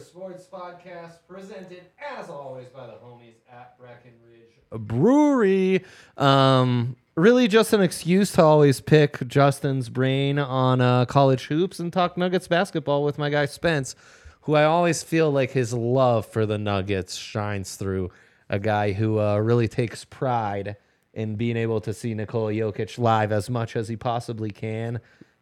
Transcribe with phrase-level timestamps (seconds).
[0.00, 1.82] Sports Podcast, presented
[2.16, 4.50] as always by the homies at Breckenridge.
[4.72, 5.84] brewery.
[6.16, 11.92] Um, really just an excuse to always pick Justin's brain on uh, college hoops and
[11.92, 13.94] talk Nuggets basketball with my guy Spence,
[14.42, 18.10] who I always feel like his love for the Nuggets shines through.
[18.48, 20.76] A guy who uh, really takes pride
[21.12, 25.00] in being able to see Nikola Jokic live as much as he possibly can.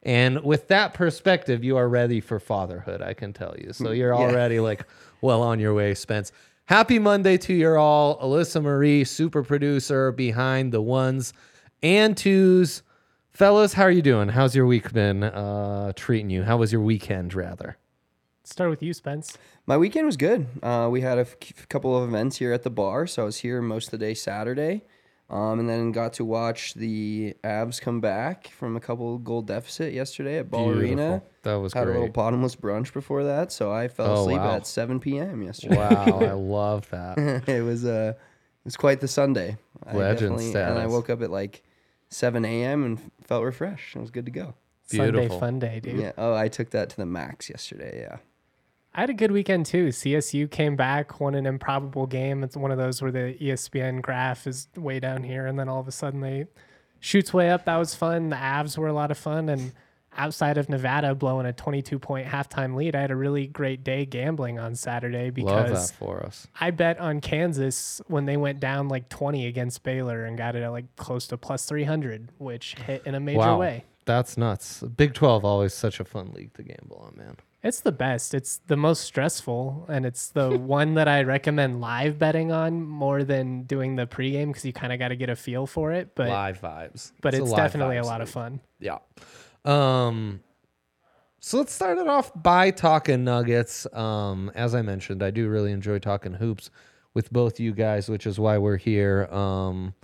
[0.09, 3.75] And with that perspective, you are ready for fatherhood, I can tell you.
[3.75, 4.87] So you're already like
[5.21, 6.33] well on your way, Spence.
[6.65, 8.19] Happy Monday to you all.
[8.19, 11.35] Alyssa Marie, super producer behind the ones
[11.83, 12.83] and twos.
[13.33, 14.31] Fellas, how are you doing?
[14.31, 16.43] How's your week been uh, treating you?
[16.43, 17.77] How was your weekend, rather?
[18.45, 19.37] Start with you, Spence.
[19.67, 20.47] My weekend was good.
[20.63, 23.41] Uh, we had a f- couple of events here at the bar, so I was
[23.41, 24.85] here most of the day Saturday,
[25.31, 29.93] um, and then got to watch the Avs come back from a couple goal deficit
[29.93, 31.23] yesterday at Ball Arena.
[31.43, 34.57] That was Had a little bottomless brunch before that, so I fell Oh, asleep wow.
[34.57, 35.43] at 7 p.m.
[35.43, 35.77] yesterday.
[35.77, 37.19] Wow, I love that.
[37.49, 39.57] it was uh, it was quite the Sunday.
[39.87, 41.63] I Legend definitely- And I woke up at like
[42.11, 42.85] 7 a.m.
[42.85, 43.97] and felt refreshed.
[43.97, 44.55] It was good to go.
[44.87, 45.39] Sunday Beautiful.
[45.41, 46.01] fun day, dude.
[46.01, 46.13] Yeah.
[46.17, 48.01] Oh, I took that to the max yesterday.
[48.09, 48.17] Yeah.
[48.95, 49.89] I had a good weekend too.
[49.89, 52.43] CSU came back, won an improbable game.
[52.43, 55.81] It's one of those where the ESPN graph is way down here, and then all
[55.81, 56.47] of a sudden they
[57.01, 57.65] shoots way up.
[57.67, 58.31] That was fun.
[58.31, 59.73] The Avs were a lot of fun, and
[60.17, 64.05] outside of Nevada blowing a 22 point halftime lead, I had a really great day
[64.05, 66.47] gambling on Saturday because that for us.
[66.61, 70.63] I bet on Kansas when they went down like 20 against Baylor and got it
[70.63, 73.85] at like close to plus 300, which hit in a major wow, way.
[74.05, 74.83] that's nuts.
[74.83, 77.37] Big Twelve always such a fun league to gamble on, man.
[77.69, 78.33] It's the best.
[78.33, 83.25] It's the most stressful, and it's the one that I recommend live betting on more
[83.25, 86.15] than doing the pregame because you kind of got to get a feel for it.
[86.15, 88.61] But live vibes, but a it's live definitely a lot of fun.
[88.81, 88.99] Yeah.
[89.65, 90.41] Um
[91.41, 93.87] so let's start it off by talking nuggets.
[93.93, 96.71] Um as I mentioned, I do really enjoy talking hoops
[97.13, 99.27] with both you guys, which is why we're here.
[99.27, 99.95] Um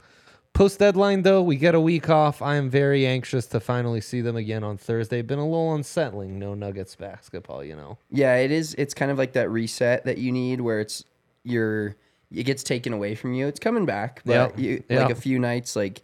[0.54, 2.40] post deadline though, we get a week off.
[2.40, 5.20] I am very anxious to finally see them again on Thursday.
[5.20, 7.98] Been a little unsettling no nuggets basketball, you know.
[8.10, 8.74] Yeah, it is.
[8.78, 11.04] It's kind of like that reset that you need where it's
[11.42, 11.96] you're
[12.32, 13.46] it gets taken away from you.
[13.46, 14.58] It's coming back, but Yep.
[14.58, 15.02] you Yep.
[15.02, 16.02] like a few nights like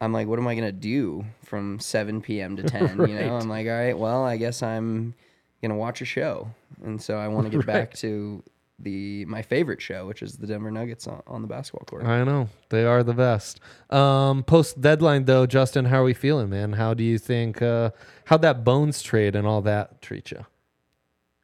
[0.00, 2.56] I'm like, what am I gonna do from 7 p.m.
[2.56, 3.06] to 10?
[3.08, 5.14] You know, I'm like, all right, well, I guess I'm
[5.60, 6.48] gonna watch a show,
[6.82, 8.42] and so I want to get back to
[8.82, 12.04] the my favorite show, which is the Denver Nuggets on, on the basketball court.
[12.04, 12.48] I know.
[12.70, 13.60] They are the best.
[13.90, 16.72] Um post deadline though, Justin, how are we feeling, man?
[16.74, 17.90] How do you think uh
[18.24, 20.46] how'd that bones trade and all that treat you?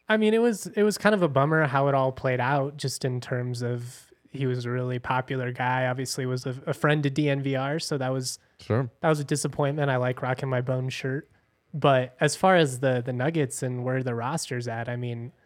[0.08, 2.76] I mean, it was it was kind of a bummer how it all played out,
[2.76, 5.86] just in terms of he was a really popular guy.
[5.86, 8.88] Obviously, was a, a friend to DNVR, so that was Sure.
[9.00, 9.90] that was a disappointment.
[9.90, 11.28] I like rocking my bone shirt,
[11.74, 15.45] but as far as the the Nuggets and where the roster's at, I mean, I-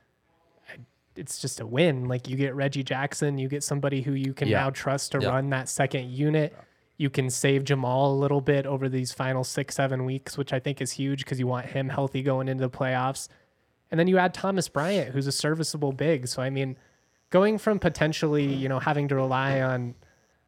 [1.20, 2.06] it's just a win.
[2.08, 4.60] Like you get Reggie Jackson, you get somebody who you can Yeah.
[4.62, 5.28] now trust to Yeah.
[5.28, 6.56] run that second unit.
[6.96, 10.58] You can save Jamal a little bit over these final six seven weeks, which I
[10.58, 13.28] think is huge because you want him healthy going into the playoffs.
[13.90, 16.26] And then you add Thomas Bryant, who's a serviceable big.
[16.28, 16.76] So I mean,
[17.30, 19.94] going from potentially, you know, having to rely on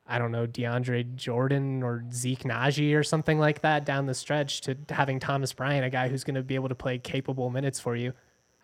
[0.05, 4.61] I don't know, DeAndre Jordan or Zeke Nnaji or something like that down the stretch
[4.63, 7.79] to having Thomas Bryant, a guy who's going to be able to play capable minutes
[7.79, 8.13] for you.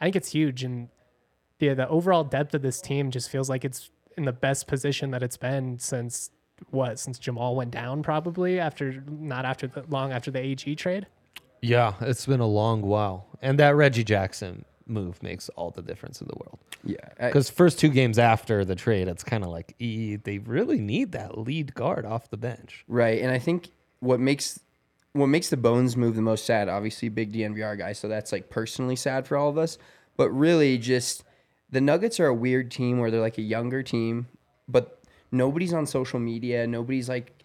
[0.00, 0.64] I think it's huge.
[0.64, 0.88] And
[1.58, 5.10] the, the overall depth of this team just feels like it's in the best position
[5.12, 6.30] that it's been since
[6.70, 6.98] what?
[6.98, 11.06] Since Jamal went down, probably after not after the long after the AG trade.
[11.62, 13.26] Yeah, it's been a long while.
[13.42, 16.58] And that Reggie Jackson move makes all the difference in the world.
[16.84, 20.78] Yeah, Because first two games after the trade, it's kind of like e, they really
[20.78, 22.84] need that lead guard off the bench.
[22.88, 23.20] Right.
[23.20, 23.70] And I think
[24.00, 24.60] what makes
[25.12, 27.92] what makes the Bones move the most sad, obviously, big DNVR guy.
[27.92, 29.78] So that's like personally sad for all of us.
[30.16, 31.24] But really, just
[31.70, 34.26] the Nuggets are a weird team where they're like a younger team,
[34.68, 36.66] but nobody's on social media.
[36.66, 37.44] Nobody's like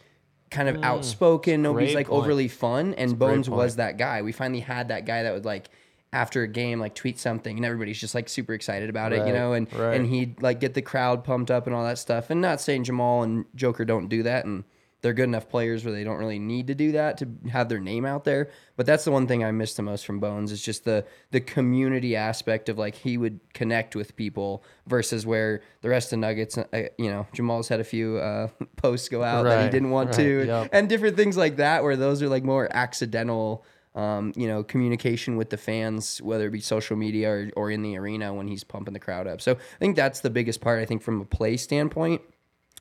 [0.50, 1.62] kind of outspoken.
[1.62, 2.24] Nobody's like point.
[2.24, 2.94] overly fun.
[2.94, 4.22] And Bones was that guy.
[4.22, 5.70] We finally had that guy that would like
[6.14, 9.34] after a game like tweet something and everybody's just like super excited about it, you
[9.34, 9.96] know, and right.
[9.96, 12.30] and he'd like get the crowd pumped up and all that stuff.
[12.30, 14.64] And not saying Jamal and Joker don't do that and
[15.04, 17.82] they're good enough players where they don't really need to do that to have their
[17.82, 18.50] name out there.
[18.78, 21.42] But that's the one thing I miss the most from Bones is just the the
[21.42, 26.58] community aspect of like he would connect with people versus where the rest of Nuggets,
[26.58, 26.64] uh,
[26.98, 28.48] you know, Jamal's had a few uh,
[28.78, 30.70] posts go out that he didn't want right, to, yep.
[30.72, 33.64] and different things like that where those are like more accidental.
[33.96, 37.84] Um, you know, communication with the fans, whether it be social media or, or in
[37.84, 39.40] the arena when he's pumping the crowd up.
[39.40, 40.82] So I think that's the biggest part.
[40.82, 42.24] I think from a play standpoint,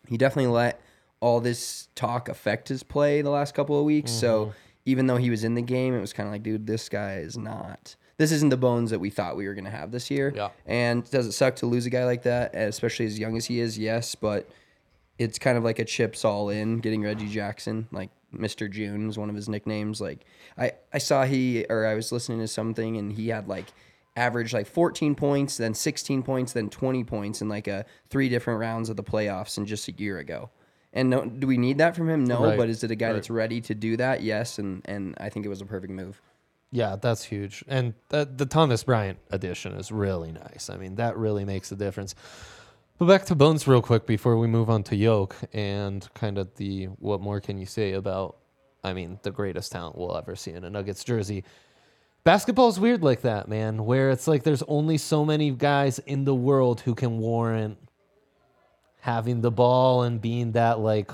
[0.09, 0.81] he definitely let
[1.23, 4.11] all this talk affect his play the last couple of weeks.
[4.11, 4.21] Mm-hmm.
[4.21, 4.55] So
[4.85, 7.19] even though he was in the game, it was kind of like, dude, this guy
[7.19, 7.95] is not.
[8.19, 10.33] This isn't the bones that we thought we were going to have this year.
[10.35, 10.51] Yeah.
[10.67, 13.61] And does it suck to lose a guy like that, especially as young as he
[13.61, 13.79] is?
[13.79, 14.51] Yes, but
[15.17, 18.69] it's kind of like a chips all in getting Reggie Jackson, like Mr.
[18.69, 20.01] June is one of his nicknames.
[20.01, 20.25] Like
[20.59, 23.67] I, I saw he or I was listening to something and he had like
[24.17, 28.59] averaged like 14 points, then 16 points, then 20 points in like a three different
[28.59, 30.51] rounds of the playoffs in just a year ago.
[30.93, 32.25] And no, do we need that from him?
[32.25, 33.13] No, Right, but is it a guy right.
[33.15, 34.23] that's ready to do that?
[34.23, 36.21] Yes, and and I think it was a perfect move.
[36.71, 37.65] Yeah, that's huge.
[37.69, 40.71] And the, the Thomas Bryant addition is really nice.
[40.71, 42.15] I mean, that really makes a difference.
[42.99, 46.55] But back to Bones real quick before we move on to Yoke and kind of
[46.57, 48.37] the what more can you say about
[48.85, 51.45] I mean, the greatest talent we'll ever see in a Nuggets jersey.
[52.25, 56.35] Basketball's weird like that, man, where it's like there's only so many guys in the
[56.35, 57.79] world who can warrant
[59.03, 61.11] having the ball and being that like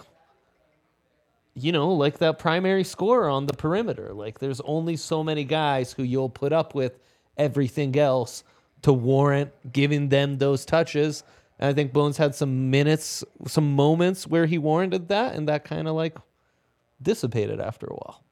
[1.55, 4.12] you know, like that primary scorer on the perimeter.
[4.12, 7.00] Like there's only so many guys who you'll put up with
[7.37, 8.44] everything else
[8.82, 11.25] to warrant giving them those touches.
[11.58, 15.64] And I think Bones had some minutes, some moments where he warranted that, and that
[15.64, 16.17] kind of like
[17.02, 18.23] dissipated after a while.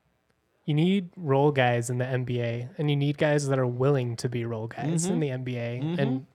[0.66, 4.28] You need role guys in the NBA, and you need guys that are willing to
[4.28, 5.14] be role guys mm-hmm.
[5.14, 6.00] in the NBA, mm-hmm.
[6.00, 6.26] and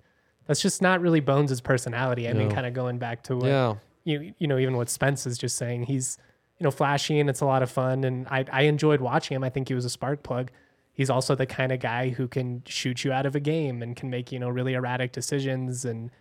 [0.51, 2.27] that's just not really Bones' personality.
[2.27, 3.75] I mean, kind of going back to what Yeah.
[4.03, 6.17] you you know, even what Spence is just saying, he's
[6.59, 9.43] you know flashy and it's a lot of fun, and I I enjoyed watching him.
[9.45, 10.51] I think he was a spark plug.
[10.93, 13.95] He's also the kind of guy who can shoot you out of a game and
[13.95, 16.11] can make you know really erratic decisions and.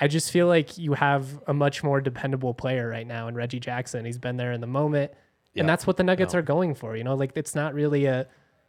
[0.00, 3.60] I just feel like you have a much more dependable player right now in Reggie
[3.60, 4.04] Jackson.
[4.04, 5.12] He's been there in the moment.
[5.54, 5.60] Yeah.
[5.60, 6.40] And that's what the Nuggets No.
[6.40, 6.96] are going for.
[6.96, 8.26] You know, like it's not really a,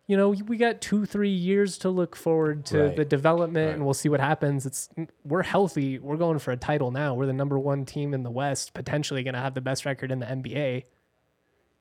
[0.08, 2.96] you know, we got two, three years to look forward to Right.
[2.96, 3.76] the development Right.
[3.76, 4.66] and we'll see what happens.
[4.66, 4.90] It's
[5.24, 5.98] we're healthy.
[6.00, 7.14] We're going for a title now.
[7.16, 10.12] We're the number one team in the West, potentially going to have the best record
[10.12, 10.84] in the NBA.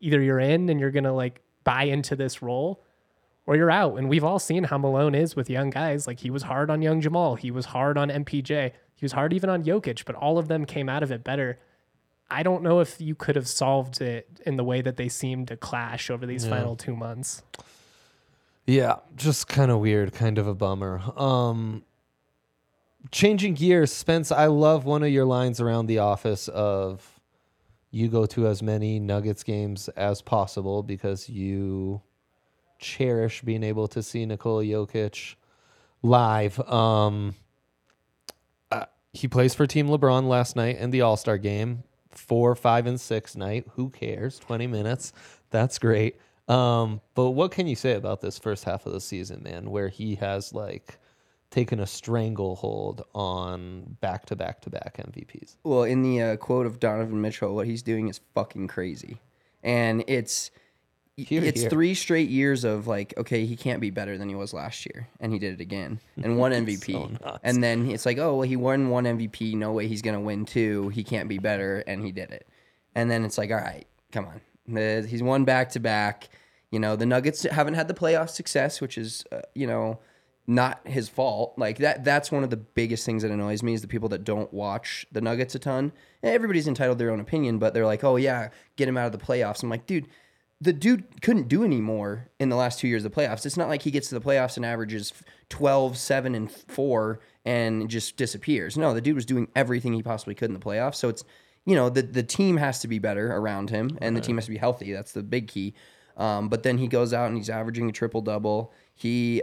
[0.01, 2.85] Either you're in and you're going to like buy into this role
[3.47, 3.99] or you're out.
[3.99, 6.07] And we've all seen how Malone is with young guys.
[6.07, 7.35] Like he was hard on young Jamal.
[7.37, 8.73] He was hard on MPJ.
[8.95, 11.59] He was hard even on Jokic, but all of them came out of it better.
[12.31, 15.49] I don't know if you could have solved it in the way that they seemed
[15.49, 17.43] to clash over these final two months.
[18.67, 21.01] Yeah, just kind of weird, kind of a bummer.
[21.17, 21.85] Um
[23.11, 27.21] changing gears, Spence, I love one of your lines around the office of
[27.91, 32.01] you go to as many Nuggets games as possible because you
[32.79, 35.35] cherish being able to see Nikola Jokic
[36.03, 36.61] live.
[36.69, 37.35] Um
[38.71, 41.83] uh, he plays for Team LeBron last night in the All-Star game.
[42.13, 43.67] 4, 5 and 6 night.
[43.75, 44.39] Who cares?
[44.39, 45.13] 20 minutes.
[45.51, 46.17] That's great.
[46.49, 49.89] Um, but what can you say about this first half of the season, man, where
[49.89, 50.99] he has like
[51.51, 55.57] taken a stranglehold on back to back to back MVPs?
[55.65, 59.19] Well, in the uh, quote of Donovan Mitchell, what he's doing is fucking crazy,
[59.63, 60.51] and it's
[61.17, 61.71] Hear, it's hear.
[61.71, 65.09] three straight years of like, okay, he can't be better than he was last year,
[65.21, 67.39] and he did it again, and one MVP, nuts.
[67.43, 70.47] and then it's like, oh, well, he won one MVP, no way he's gonna win
[70.47, 72.49] two, he can't be better, and he did it,
[72.95, 76.29] and then it's like, all right, come on, he's won back to back.
[76.71, 79.99] You know, the Nuggets haven't had the playoff success, which is, uh, you know,
[80.47, 81.55] not his fault.
[81.57, 84.25] Like that that's one of the biggest things that annoys me is the people that
[84.25, 85.93] don't watch the Nuggets a ton.
[86.23, 89.25] Everybody's entitled their own opinion, but they're like, "Oh yeah, get him out of the
[89.25, 90.09] playoffs." I'm like, "Dude,
[90.61, 93.47] the dude couldn't do any more in the last 2 years of the playoffs.
[93.47, 95.13] It's not like he gets to the playoffs and averages
[95.49, 98.77] 12, 7 and 4 and just disappears.
[98.77, 100.97] No, the dude was doing everything he possibly could in the playoffs.
[100.97, 101.25] So it's
[101.65, 104.47] you know, the the team has to be better around him and the team has
[104.47, 104.93] to be healthy.
[104.93, 105.75] That's the big key.
[106.17, 108.73] Um, but then he goes out and he's averaging a triple double.
[108.95, 109.43] He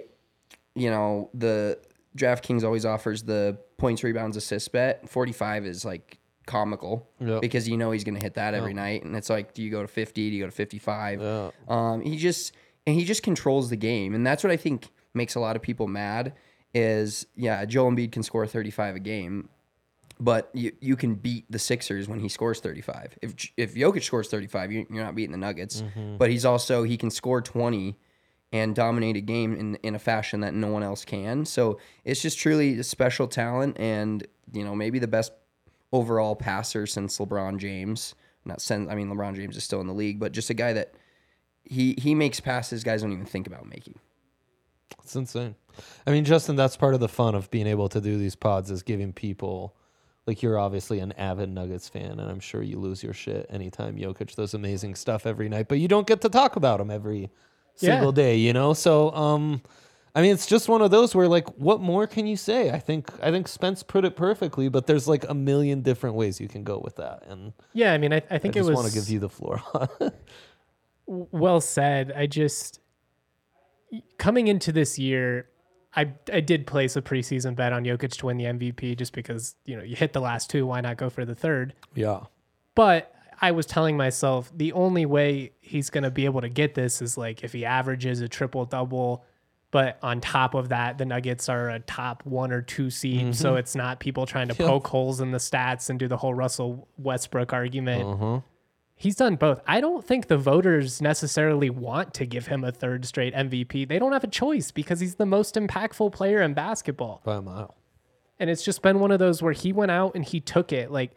[0.75, 1.79] you know, the
[2.17, 5.09] DraftKings always offers the points, rebounds, assists bet.
[5.09, 7.41] 45 is like comical Yep.
[7.41, 9.03] because you know he's going to hit that every night.
[9.03, 10.29] And it's like, do you go to 50?
[10.29, 11.21] Do you go to 55?
[11.21, 11.51] Yeah.
[11.67, 12.53] Um, he just
[12.87, 15.61] and he just controls the game, and that's what I think makes a lot of
[15.61, 16.33] people mad.
[16.73, 19.49] Is yeah, Joel Embiid can score 35 a game,
[20.19, 23.17] but you, you can beat the Sixers when he scores 35.
[23.21, 25.81] If if Jokic scores 35, you, you're not beating the Nuggets.
[25.81, 26.17] Mm-hmm.
[26.17, 27.97] But he's also he can score 20
[28.51, 31.45] and dominate a game in in a fashion that no one else can.
[31.45, 35.31] So it's just truly a special talent, and you know maybe the best
[35.91, 38.15] overall passer since LeBron James.
[38.43, 40.73] Not since I mean LeBron James is still in the league, but just a guy
[40.73, 40.93] that
[41.63, 43.99] he he makes passes guys don't even think about making.
[45.03, 45.55] It's insane.
[46.05, 48.69] I mean, Justin, that's part of the fun of being able to do these pods
[48.69, 49.75] is giving people
[50.29, 53.97] like you're obviously an avid Nuggets fan, and I'm sure you lose your shit anytime
[53.97, 57.21] Jokic does amazing stuff every night, but you don't get to talk about him every
[57.21, 57.91] Yeah.
[57.93, 58.73] single day, you know?
[58.73, 59.61] So um
[60.15, 62.69] I mean it's just one of those where like what more can you say?
[62.71, 66.39] I think I think Spence put it perfectly, but there's like a million different ways
[66.39, 67.23] you can go with that.
[67.27, 69.19] And Yeah, I mean, I, I I think it just was want to give you
[69.19, 69.61] the floor.
[71.07, 72.11] well said.
[72.15, 72.79] I just
[74.17, 75.49] coming into this year,
[75.95, 79.55] I I did place a preseason bet on Jokic to win the MVP just because
[79.65, 81.73] you know you hit the last two, why not go for the third?
[81.95, 82.21] yeah.
[82.75, 86.75] But I was telling myself the only way he's going to be able to get
[86.75, 89.25] this is like if he averages a triple double.
[89.71, 93.35] But on top of that, the Nuggets are a top one or two seed.
[93.35, 93.59] So mm-hmm.
[93.59, 96.87] it's not people trying to poke holes in the stats and do the whole Russell
[96.97, 98.03] Westbrook argument.
[98.03, 98.39] Uh-huh.
[98.99, 99.61] He's done both.
[99.65, 103.87] I don't think the voters necessarily want to give him a third straight MVP.
[103.87, 107.21] They don't have a choice because he's the most impactful player in basketball.
[107.23, 107.77] By a mile.
[108.39, 110.91] And it's just been one of those where he went out and he took it.
[110.91, 111.11] Like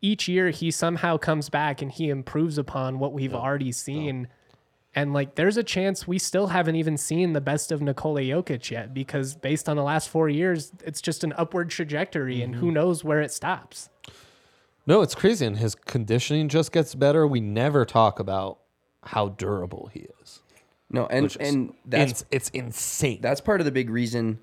[0.00, 4.26] each year he somehow comes back and he improves upon what we've already seen.
[4.92, 8.72] And like there's a chance we still haven't even seen the best of Nikola Jokic
[8.72, 12.66] yet because based on the last four years, it's just an upward trajectory and who
[12.66, 12.74] mm-hmm.
[12.74, 13.88] knows where it stops.
[14.90, 15.46] No, it's crazy.
[15.46, 17.24] And his conditioning just gets better.
[17.24, 18.58] We never talk about
[19.04, 20.40] how durable he is.
[20.90, 23.20] No, and and that's ins- it's insane.
[23.22, 24.40] that's part of the big reason.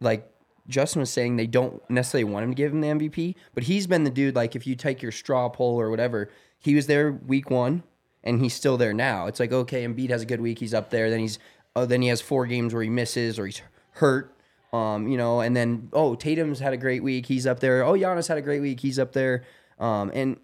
[0.00, 0.26] Like
[0.68, 3.86] Justin was saying, they don't necessarily want him to give him the MVP, but he's
[3.86, 4.34] been the dude.
[4.34, 7.82] Like if you take your straw poll or whatever, he was there week one,
[8.24, 9.26] and he's still there now.
[9.26, 11.10] It's like okay, Embiid has a good week, he's up there.
[11.10, 11.38] Then he's
[11.76, 14.34] oh, then he has four games where he misses or he's hurt.
[14.72, 17.84] Um, you know, and then oh, Tatum's had a great week, he's up there.
[17.84, 19.44] Oh, Giannis had a great week, he's up there.
[19.80, 20.38] Um, and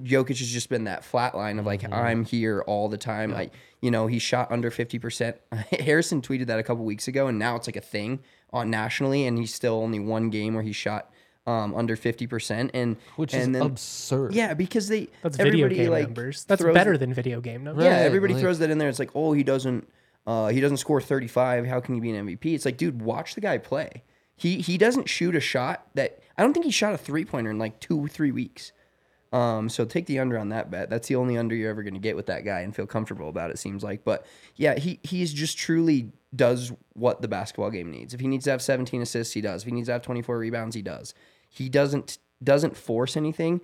[0.00, 3.32] Jokic has just been that flat line of like I'm here all the time.
[3.32, 5.36] Like you know, he shot under fifty percent.
[5.80, 8.20] Harrison tweeted that a couple weeks ago, and now it's like a thing
[8.52, 11.10] on nationally, and he's still only one game where he shot
[11.46, 14.34] um, under fifty percent, and which and is absurd.
[14.34, 16.44] Yeah, because they That's video everybody, game like, numbers.
[16.44, 17.84] That's better than video game numbers.
[17.84, 18.88] Yeah, Right, everybody like- throws that in there.
[18.88, 19.88] It's like, oh, he doesn't,
[20.26, 21.66] uh, he doesn't score thirty five.
[21.66, 22.54] How can he be an MVP?
[22.54, 24.02] It's like, dude, watch the guy play.
[24.40, 27.50] He he doesn't shoot a shot that I don't think he shot a three pointer
[27.50, 28.72] in like two three weeks.
[29.34, 30.88] Um, so take the under on that bet.
[30.88, 33.28] That's the only under you're ever going to get with that guy and feel comfortable
[33.28, 33.50] about.
[33.50, 34.24] It seems like, but
[34.56, 38.14] yeah, he he's just truly does what the basketball game needs.
[38.14, 39.62] If he needs to have 17 assists, he does.
[39.62, 41.12] If he needs to have 24 rebounds, he does.
[41.50, 43.60] He doesn't doesn't force anything,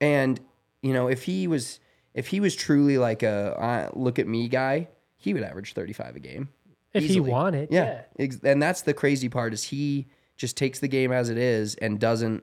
[0.00, 0.38] and
[0.82, 1.80] you know if he was
[2.12, 6.16] if he was truly like a uh, look at me guy, he would average 35
[6.16, 6.50] a game.
[6.92, 8.02] If he wanted, Yeah.
[8.18, 10.06] Ex- And that's the crazy part is he
[10.38, 12.42] just takes the game as it is and doesn't,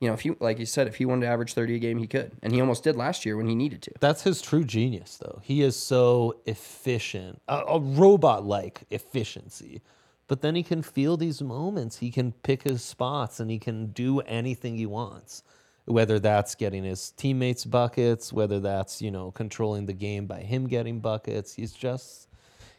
[0.00, 1.96] you know, if you like you said, if he wanted to average 30 a game,
[1.96, 2.32] he could.
[2.42, 3.92] And he almost did last year when he needed to.
[4.00, 5.40] That's his true genius, though.
[5.42, 9.80] He is so efficient, a, a robot like efficiency.
[10.28, 11.98] But then he can feel these moments.
[11.98, 15.44] He can pick his spots and he can do anything he wants.
[15.84, 20.66] Whether that's getting his teammates buckets, whether that's, you know, controlling the game by him
[20.66, 21.54] getting buckets.
[21.54, 22.26] He's just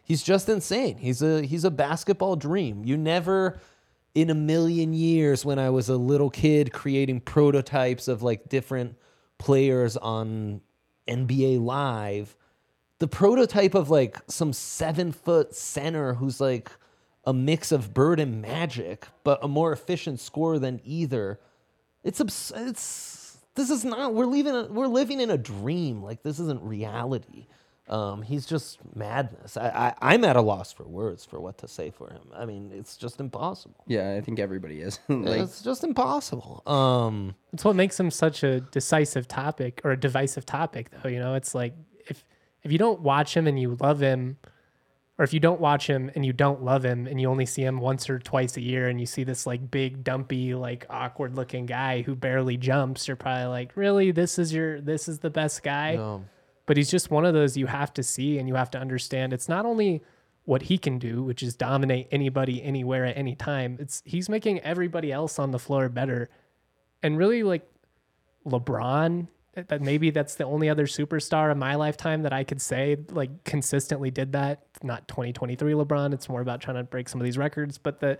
[0.04, 0.98] he's just insane.
[0.98, 2.84] He's a he's a basketball dream.
[2.84, 3.62] You never
[4.16, 8.96] in a million years when I was a little kid creating prototypes of like different
[9.38, 10.62] players on
[11.08, 12.36] NBA Live,
[13.00, 16.72] the prototype of like some seven foot center who's like
[17.26, 21.40] a mix of Bird and Magic, but a more efficient scorer than either.
[22.04, 26.02] It's abs- it's this is not we're living a, we're living in a dream.
[26.02, 27.48] Like this isn't reality.
[27.90, 29.56] Um, he's just madness.
[29.56, 32.24] I, I I'm at a loss for words for what to say for him.
[32.36, 33.84] I mean, it's just impossible.
[33.88, 35.00] Yeah, I think everybody is.
[35.08, 36.64] like, it's just impossible.
[36.68, 41.08] Um, It's what makes him such a decisive topic or a divisive topic, though.
[41.10, 41.74] You know, it's like
[42.10, 42.26] if
[42.64, 44.38] if you don't watch him and you love him,
[45.18, 47.64] or if you don't watch him and you don't love him and you only see
[47.64, 51.36] him once or twice a year and you see this like big dumpy like awkward
[51.36, 55.30] looking guy who barely jumps, you're probably like, really, this is your this is the
[55.30, 55.96] best guy.
[55.96, 56.26] um,
[56.68, 59.34] But he's just one of those you have to see and you have to understand.
[59.34, 60.04] It's not only
[60.46, 63.78] what he can do, which is dominate anybody anywhere at any time.
[63.80, 66.30] It's he's making everybody else on the floor better.
[67.02, 67.68] And really like
[68.46, 69.28] LeBron.
[69.56, 73.44] That maybe that's the only other superstar in my lifetime that I could say like
[73.44, 74.68] consistently did that.
[74.84, 76.14] Not 2023 LeBron.
[76.14, 78.20] It's more about trying to break some of these records, but the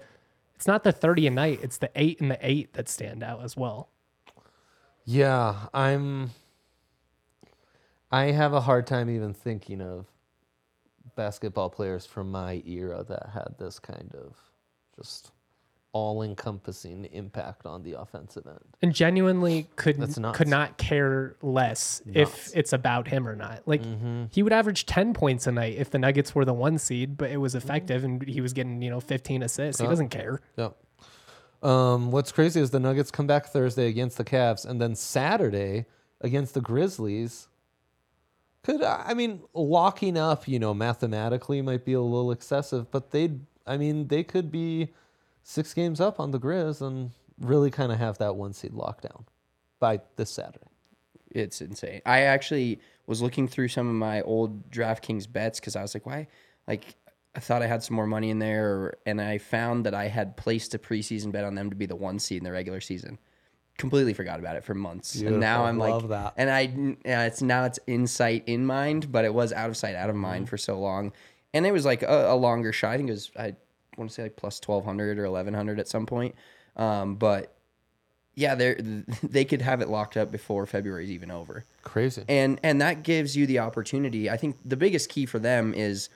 [0.56, 1.60] it's not the 30 a night.
[1.62, 3.90] It's the eight and the eight that stand out as well.
[5.06, 6.32] Yeah, I'm.
[8.12, 10.06] I have a hard time even thinking of
[11.16, 14.36] basketball players from my era that had this kind of
[14.96, 15.32] just
[15.94, 18.60] all-encompassing impact on the offensive end.
[18.82, 19.98] and genuinely could
[20.34, 22.18] could not care less Nuts.
[22.18, 22.20] Mm-hmm.
[22.20, 23.64] if it's about him or not.
[23.66, 23.82] Like
[24.32, 27.32] he would average 10 points a night if the Nuggets were the one seed, but
[27.32, 29.82] it was effective and he was getting, you know, 15 assists.
[29.82, 30.40] He doesn't care.
[30.58, 30.78] Yep.
[31.64, 35.86] Um, what's crazy is the Nuggets come back Thursday against the Cavs, and then Saturday
[36.22, 37.48] against the Grizzlies.
[38.68, 40.46] Could I mean locking up?
[40.46, 44.52] You know, mathematically might be a little excessive, but they, would I mean, they could
[44.52, 44.90] be
[45.42, 49.04] six games up on the Grizz and really kind of have that one seed locked
[49.04, 49.24] down
[49.80, 50.68] by this Saturday.
[51.32, 52.02] It's insane.
[52.06, 56.06] I actually was looking through some of my old DraftKings bets because I was like,
[56.06, 56.28] why?
[56.68, 56.96] Like,
[57.38, 60.36] I thought I had some more money in there, and I found that I had
[60.36, 63.18] placed a preseason bet on them to be the one seed in the regular season.
[63.78, 66.34] Completely forgot about it for months, and now I'm like, that.
[66.36, 69.78] and I, yeah, it's now it's in sight, in mind, but it was out of
[69.78, 70.50] sight, out of mind Mm-hmm.
[70.50, 71.12] for so long,
[71.54, 72.94] and it was like a, a longer shot.
[72.94, 73.56] I think it was I
[73.96, 76.34] want to say like plus twelve hundred or eleven hundred at some point,
[76.76, 77.54] um, but
[78.34, 78.74] yeah, they
[79.24, 82.24] they could have it locked up before February's even over Crazy.
[82.28, 84.28] and and that gives you the opportunity.
[84.28, 86.10] I think the biggest key for them is,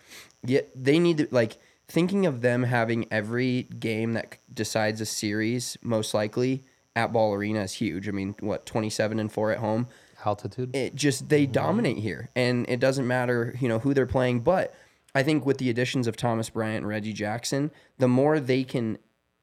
[0.44, 5.78] yeah, they need to like thinking of them having every game that decides a series
[5.84, 6.64] most likely
[6.96, 8.08] at Ball Arena is huge.
[8.08, 9.88] I mean, what twenty seven and four at home.
[10.24, 10.76] Altitude.
[10.76, 11.54] It just they mm-hmm.
[11.54, 14.42] dominate here, and it doesn't matter you know who they're playing.
[14.42, 14.74] But
[15.16, 18.98] I think with the additions of Thomas Bryant and Reggie Jackson, the more they can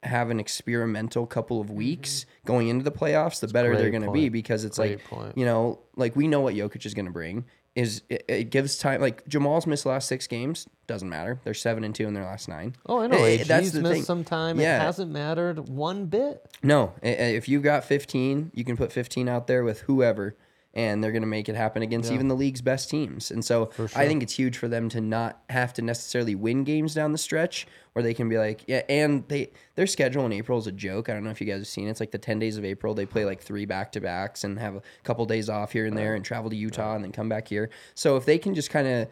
[0.05, 2.47] have an experimental couple of weeks mm-hmm.
[2.47, 5.37] going into the playoffs, the better they're going to be because it's Great like point.
[5.37, 7.45] you know, like we know what Jokic is going to bring.
[7.79, 9.01] Is it, it gives time?
[9.01, 11.41] Like Jamal's missed the last six games, doesn't matter.
[11.45, 12.75] They're seven and two in their last nine.
[12.87, 13.19] Oh, I know.
[13.19, 14.59] Eh, AG's missed some time.
[14.59, 14.79] Yeah.
[14.79, 16.45] It hasn't mattered one bit.
[16.63, 20.35] No, i- i- if you've got 15, you can put 15 out there with whoever,
[20.79, 23.33] and they're going to make it happen against even the league's best teams.
[23.33, 26.95] And so I think it's huge for them to not have to necessarily win games
[26.95, 28.83] down the stretch, where they can be like, yeah.
[28.89, 31.09] And they their schedule in April is a joke.
[31.09, 31.91] I don't know if you guys have seen it.
[31.91, 32.95] It's like the 10 days of April.
[32.95, 35.99] They play like three back to backs and have a couple days off here and
[35.99, 37.71] there, and travel to Utah and then come back here.
[37.97, 39.09] So if they can just kind of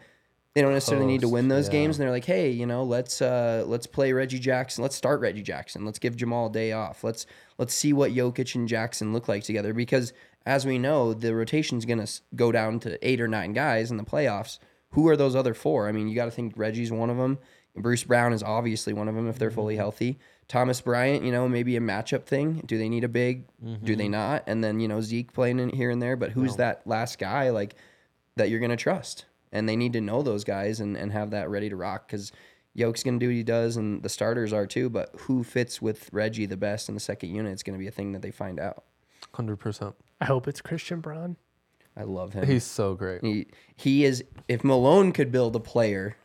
[0.57, 1.73] they don't necessarily need to win those yeah.
[1.73, 5.19] games and they're like hey you know let's uh let's play reggie jackson let's start
[5.19, 7.27] reggie jackson let's give jamal a day off let's
[7.59, 10.13] let's see what jokic and jackson look like together because
[10.47, 14.03] as we know the rotation's gonna go down to eight or nine guys in the
[14.03, 14.59] playoffs.
[14.91, 15.87] Who are those other four?
[15.87, 17.37] I mean you got to think reggie's one of them
[17.75, 19.81] bruce brown is obviously one of them if they're fully mm-hmm.
[19.81, 20.19] healthy.
[20.47, 22.63] Thomas bryant you know maybe a matchup thing.
[22.65, 23.45] Do they need a big?
[23.83, 24.11] Do they mm-hmm.
[24.11, 24.43] not?
[24.47, 27.49] And then you know zeke playing in here and there but who's that last guy
[27.49, 27.75] like
[28.37, 29.25] that you're going to trust.
[29.51, 32.31] And they need to know those guys and, and have that ready to rock because
[32.73, 34.89] Yoke's going to do what he does and the starters are too.
[34.89, 37.87] But who fits with Reggie the best in the second unit is going to be
[37.87, 38.83] a thing that they find out.
[39.37, 39.93] Hundred percent.
[40.19, 41.37] I hope it's Christian Braun.
[41.95, 42.47] I love him.
[42.47, 43.23] He's so great.
[43.23, 43.45] he,
[43.75, 46.15] he is, if Malone could build a player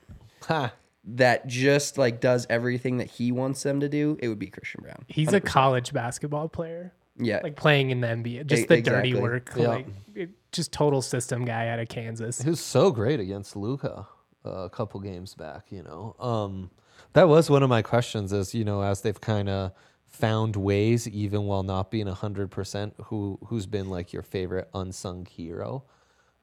[0.44, 0.72] Ha.
[1.04, 4.80] that just like does everything that he wants them to do, it would be Christian
[4.82, 5.04] Braun.
[5.08, 7.40] He's a college basketball player, Yeah.
[7.42, 8.46] like playing in the NBA.
[8.46, 9.10] Just the exactly.
[9.12, 9.68] dirty work, Yeah.
[9.68, 12.40] like it, just total system guy out of Kansas.
[12.40, 14.06] He was so great against Luka
[14.46, 15.66] uh, a couple games back.
[15.70, 16.70] You know, um,
[17.12, 18.32] that was one of my questions.
[18.32, 19.72] Is you know, as they've kind of
[20.12, 25.26] found ways, even while not being hundred percent, who who's been like your favorite unsung
[25.26, 25.84] hero?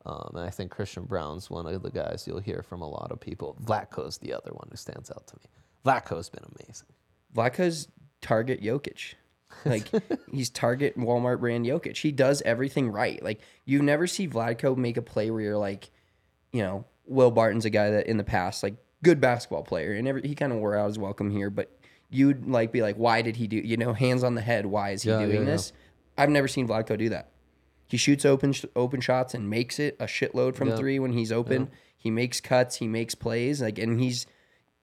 [0.05, 3.11] Um, and I think Christian Braun's one of the guys you'll hear from a lot
[3.11, 3.57] of people.
[3.63, 5.45] Vlatko's the other one who stands out to me.
[5.85, 6.87] Vlatko's been amazing.
[7.35, 7.87] Vlatko's
[8.21, 9.15] target Jokic.
[9.65, 9.87] Like
[10.31, 11.97] he's target Walmart brand Jokic.
[11.97, 13.21] He does everything right.
[13.21, 15.91] Like you never see Vlatko make a play where you're like,
[16.51, 20.07] you know, Will Barton's a guy that in the past like good basketball player and
[20.07, 21.78] every, he kind of wore out his welcome here, but
[22.09, 23.57] you'd like be like, why did he do?
[23.57, 24.65] You know, hands on the head.
[24.65, 25.45] Why is he Yeah, doing yeah, yeah.
[25.45, 25.73] this?
[26.17, 27.31] I've never seen Vlatko do that.
[27.87, 30.75] He shoots open sh- open shots and makes it a shitload from Yeah.
[30.77, 31.69] three when he's open.
[31.97, 32.77] He makes cuts.
[32.77, 33.61] He makes plays.
[33.61, 34.25] Like and he's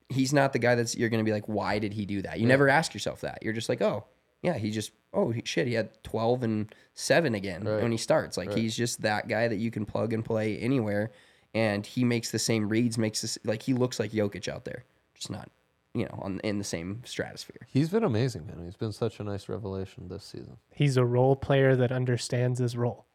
[0.09, 2.39] he's not the guy that's you're going to be like, why did he do that?
[2.41, 3.39] You never ask yourself that.
[3.43, 4.05] You're just like, oh,
[4.43, 8.37] yeah, he just, oh shit, he had 12 and seven again when he starts.
[8.37, 11.11] Like he's just that guy that you can plug and play anywhere,
[11.55, 14.85] and he makes the same reads, makes this like he looks like Jokic out there,
[15.15, 15.51] just not,
[15.97, 17.67] you know, on in the same stratosphere.
[17.67, 18.63] He's been amazing, man.
[18.65, 20.59] He's been such a nice revelation this season.
[20.71, 23.07] He's a role player that understands his role.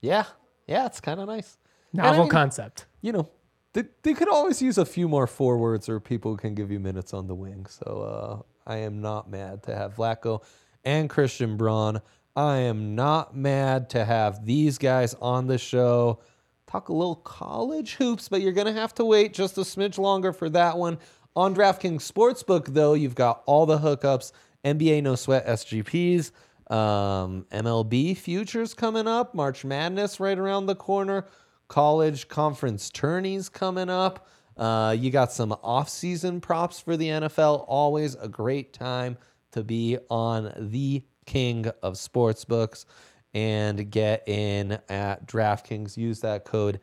[0.00, 0.24] Yeah,
[0.66, 1.58] yeah, it's kind of nice.
[1.92, 2.86] And I Novel mean, concept.
[3.00, 3.28] you know,
[3.72, 6.78] they, they could always use a few more forwards or people who can give you
[6.78, 7.66] minutes on the wing.
[7.66, 10.42] So uh, I am not mad to have Vlatko
[10.84, 12.00] and Christian Braun.
[12.36, 16.20] I am not mad to have these guys on the show.
[16.68, 19.98] Talk a little college hoops, but you're going to have to wait just a smidge
[19.98, 20.98] longer for that one.
[21.36, 24.32] On DraftKings Sportsbook, though, you've got all the hookups
[24.64, 26.32] NBA No Sweat SGPs,
[26.70, 31.26] um, MLB futures coming up, March Madness right around the corner,
[31.68, 34.26] college conference tourneys coming up.
[34.56, 37.64] Uh, you got some off-season props for the NFL.
[37.68, 39.16] Always a great time
[39.52, 42.84] to be on the king of sportsbooks
[43.34, 45.96] and get in at DraftKings.
[45.96, 46.80] Use that code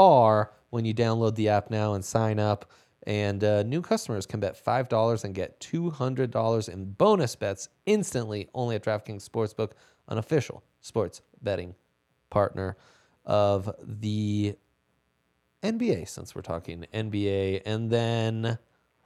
[0.00, 2.70] DNVR when you download the app now and sign up.
[3.04, 8.76] And uh, new customers can bet $5 and get $200 in bonus bets instantly only
[8.76, 9.72] at DraftKings Sportsbook,
[10.08, 11.74] an official sports betting
[12.28, 12.76] partner
[13.24, 14.54] of the
[15.62, 17.62] NBA, since we're talking NBA.
[17.64, 18.58] And then,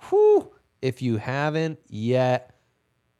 [0.09, 0.53] whew,
[0.83, 2.57] if you haven't yet,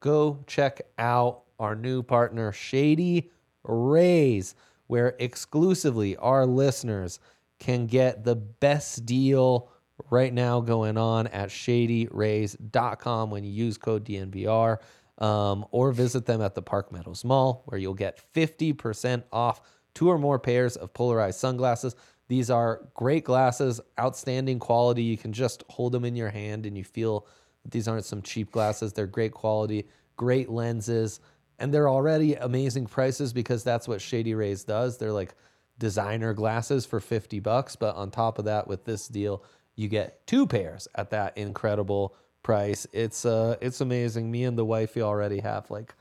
[0.01, 3.31] go check out our new partner, Shady
[3.63, 4.55] Rays,
[4.87, 7.19] where exclusively our listeners
[7.59, 9.69] can get the best deal
[10.09, 14.77] right now going on at shadyrays.com when you use code DNVR
[15.19, 19.61] um, or visit them at the Park Meadows Mall where you'll get 50% off
[19.93, 21.95] two or more pairs of polarized sunglasses.
[22.27, 25.03] These are great glasses, outstanding quality.
[25.03, 27.27] You can just hold them in your hand and you feel
[27.63, 28.93] that these aren't some cheap glasses.
[28.93, 29.87] They're great quality,
[30.17, 31.19] great lenses,
[31.59, 34.97] and they're already amazing prices because that's what Shady Rays does.
[34.97, 35.35] They're like
[35.77, 39.43] designer glasses for 50 bucks, but on top of that with this deal,
[39.75, 42.87] you get two pairs at that incredible price.
[42.93, 44.31] It's uh it's amazing.
[44.31, 45.93] Me and the wifey already have like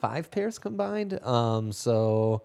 [0.00, 1.22] five pairs combined.
[1.24, 2.42] Um so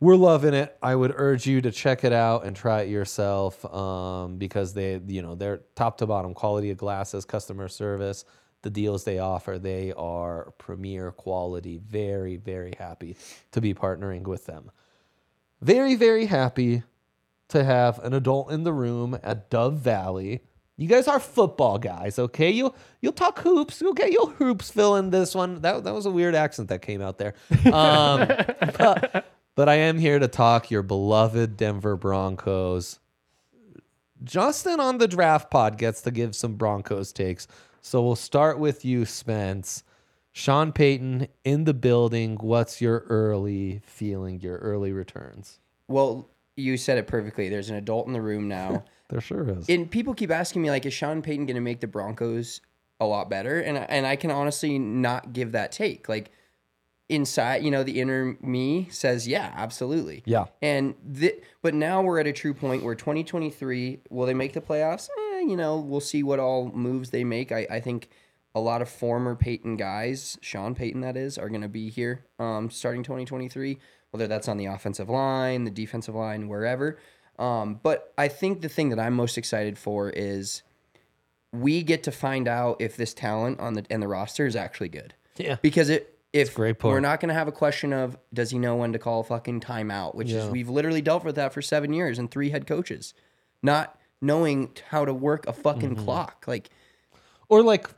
[0.00, 0.76] we're loving it.
[0.82, 5.00] I would urge you to check it out and try it yourself um, because they,
[5.06, 8.26] you know, they're top to bottom quality of glasses, customer service,
[8.60, 9.58] the deals they offer.
[9.58, 11.78] They are premier quality.
[11.78, 13.16] Very, very happy
[13.52, 14.70] to be partnering with them.
[15.64, 16.82] Very, very happy
[17.48, 20.42] to have an adult in the room at Dove Valley.
[20.76, 22.50] You guys are football guys, okay?
[22.50, 24.10] You'll you'll talk hoops, okay?
[24.10, 25.62] You'll hoops fill in this one.
[25.62, 27.32] That that was a weird accent that came out there.
[27.72, 28.26] Um,
[28.76, 32.98] but, but I am here to talk your beloved Denver Broncos.
[34.22, 37.48] Justin on the draft pod gets to give some Broncos takes.
[37.80, 39.82] So we'll start with you, Spence.
[40.36, 42.36] Sean Payton in the building.
[42.40, 45.60] What's your early feeling, your early returns?
[45.86, 47.48] Well, you said it perfectly.
[47.48, 48.84] There's an adult in the room now.
[49.10, 49.68] There sure is.
[49.68, 52.62] and people keep asking me like, is Sean Payton going to make the Broncos
[52.98, 53.60] a lot better?
[53.60, 56.08] And I- and I can honestly not give that take.
[56.08, 56.30] Like
[57.10, 60.22] inside, you know, the inner me says, yeah, absolutely.
[60.24, 60.46] Yeah.
[60.62, 64.62] And th- but now we're at a true point where 2023 will they make the
[64.62, 65.10] playoffs?
[65.34, 67.52] Eh, you know, we'll see what all moves they make.
[67.52, 68.08] I, I think
[68.54, 72.24] a lot of former Payton guys, Sean Payton that is, are going to be here
[72.38, 73.78] um, starting 2023.
[74.10, 76.98] Whether that's on the offensive line, the defensive line, wherever.
[77.36, 80.62] Um, but I think the thing that I'm most excited for is
[81.52, 84.88] we get to find out if this talent on the and the roster is actually
[84.90, 85.14] good.
[85.36, 85.56] Yeah.
[85.62, 86.92] Because it if great point.
[86.92, 89.24] we're not going to have a question of does he know when to call a
[89.24, 90.44] fucking timeout, which Yeah.
[90.44, 93.14] is we've literally dealt with that for seven years and three head coaches,
[93.62, 96.04] not knowing how to work a fucking Mm-hmm.
[96.04, 96.44] clock.
[96.46, 96.70] Like,
[97.48, 97.88] Or like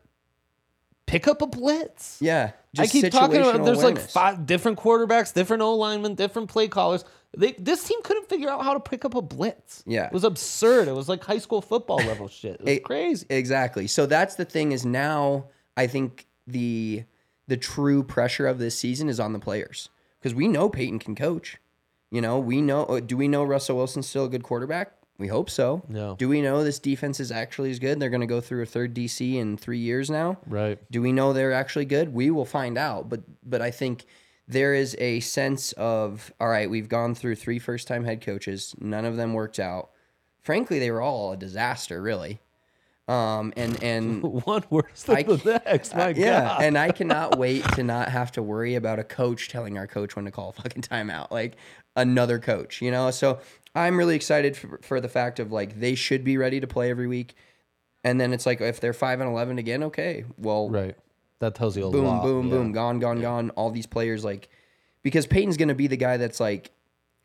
[1.06, 2.18] pick up a blitz.
[2.20, 6.68] yeah, I keep talking about there's like five different quarterbacks, different O linemen, different play
[6.68, 7.04] callers.
[7.36, 9.82] They, this team couldn't figure out how to pick up a blitz.
[9.86, 10.06] Yeah.
[10.06, 10.88] It was absurd.
[10.88, 12.54] It was like high school football level shit.
[12.54, 13.26] It was It- crazy.
[13.28, 13.86] Exactly.
[13.88, 17.04] So that's the thing is now I think the
[17.46, 21.14] the true pressure of this season is on the players because we know Payton can
[21.14, 21.58] coach.
[22.10, 22.84] You know, we know.
[22.86, 24.92] uh, Do we know Russell Wilson's still a good quarterback?
[25.18, 25.82] We hope so.
[25.88, 26.14] No.
[26.16, 27.98] Do we know this defense is actually as good?
[27.98, 30.38] They're going to go through a third DC in three years now.
[30.46, 30.78] Right.
[30.90, 32.12] Do we know they're actually good?
[32.12, 33.08] We will find out.
[33.08, 34.04] But but I think
[34.46, 38.74] there is a sense of all right, we've gone through three first time head coaches.
[38.78, 39.90] None of them worked out.
[40.42, 42.40] Frankly, they were all a disaster, really.
[43.08, 45.94] Um and and One worse than I the next.
[45.94, 46.62] My yeah, God.
[46.62, 50.14] and I cannot wait to not have to worry about a coach telling our coach
[50.14, 51.56] when to call a fucking timeout, like
[51.94, 53.10] another coach, you know.
[53.10, 53.40] So
[53.76, 56.90] I'm really excited for, for the fact of like they should be ready to play
[56.90, 57.34] every week,
[58.02, 60.96] and then it's like if they're five and eleven again, okay, well, right.
[61.38, 62.22] That tells you a boom, lot.
[62.22, 62.50] boom, yeah.
[62.50, 63.50] boom, gone, gone, gone.
[63.50, 64.48] All these players like
[65.02, 66.70] because Payton's going to be the guy that's like.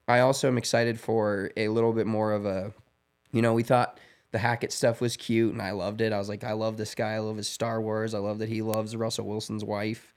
[0.07, 2.73] I also am excited for a little bit more of a,
[3.31, 3.97] you know, we thought
[4.31, 6.11] the Hackett stuff was cute and I loved it.
[6.11, 7.13] I was like, I love this guy.
[7.13, 8.13] I love his Star Wars.
[8.13, 10.13] I love that he loves Russell Wilson's wife.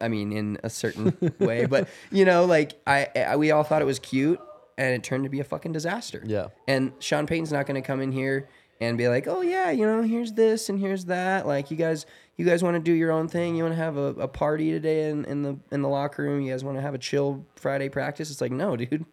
[0.00, 3.82] I mean, in a certain way, but you know, like I, I, we all thought
[3.82, 4.40] it was cute,
[4.78, 6.22] and it turned to be a fucking disaster.
[6.26, 6.48] Yeah.
[6.66, 8.48] And Sean Payton's not going to come in here
[8.80, 11.46] and be like, oh yeah, you know, here's this and here's that.
[11.46, 12.06] Like you guys,
[12.36, 13.54] you guys want to do your own thing.
[13.56, 16.42] You want to have a, a party today in, in the in the locker room.
[16.42, 18.30] You guys want to have a chill Friday practice.
[18.30, 19.06] It's like, no, dude,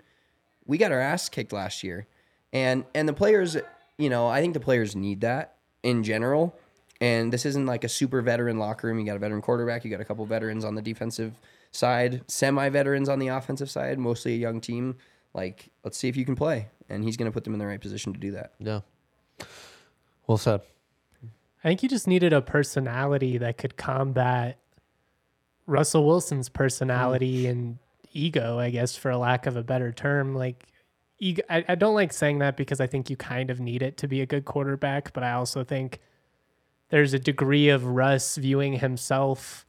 [0.66, 2.08] we got our ass kicked last year,
[2.52, 3.58] and and the players,
[3.98, 6.58] you know, I think the players need that in general.
[7.02, 9.00] And this isn't like a super veteran locker room.
[9.00, 9.86] You got a veteran quarterback.
[9.86, 11.34] You got a couple veterans on the defensive
[11.72, 14.00] side, semi veterans on the offensive side.
[14.00, 14.98] Mostly a young team.
[15.34, 17.68] Like, let's see if you can play, and he's going to put them in the
[17.68, 18.54] right position to do that.
[18.60, 18.82] Yeah.
[20.28, 20.62] Well said.
[21.64, 24.58] I think you just needed a personality that could combat
[25.68, 27.50] Russell Wilson's personality mm.
[27.50, 27.78] and
[28.14, 30.36] ego, I guess, for a lack of a better term.
[30.36, 30.68] Like,
[31.20, 33.98] ego, I, I don't like saying that because I think you kind of need it
[33.98, 36.00] to be a good quarterback, but I also think
[36.90, 39.66] there's a degree of Russ viewing himself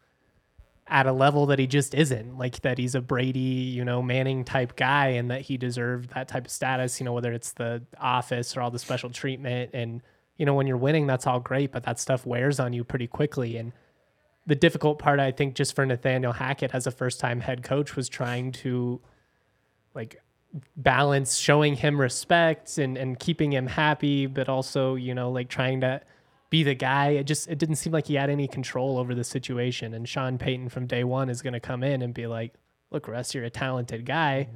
[0.90, 4.44] at a level that he just isn't like that he's a Brady, you know, Manning
[4.44, 7.82] type guy and that he deserved that type of status, you know, whether it's the
[8.00, 9.70] office or all the special treatment.
[9.72, 10.02] And,
[10.36, 13.06] you know, when you're winning, that's all great, but that stuff wears on you pretty
[13.06, 13.56] quickly.
[13.56, 13.72] And
[14.46, 17.94] the difficult part, I think, just for Nathaniel Hackett as a first time head coach
[17.94, 19.00] was trying to
[19.94, 20.20] like
[20.76, 25.82] balance showing him respect and, and keeping him happy, but also, you know, like trying
[25.82, 26.00] to
[26.50, 27.10] be the guy.
[27.10, 29.94] It just it didn't seem like he had any control over the situation.
[29.94, 32.54] And Sean Payton from day one is going to come in and be like,
[32.90, 34.48] "Look, Russ, you're a talented guy.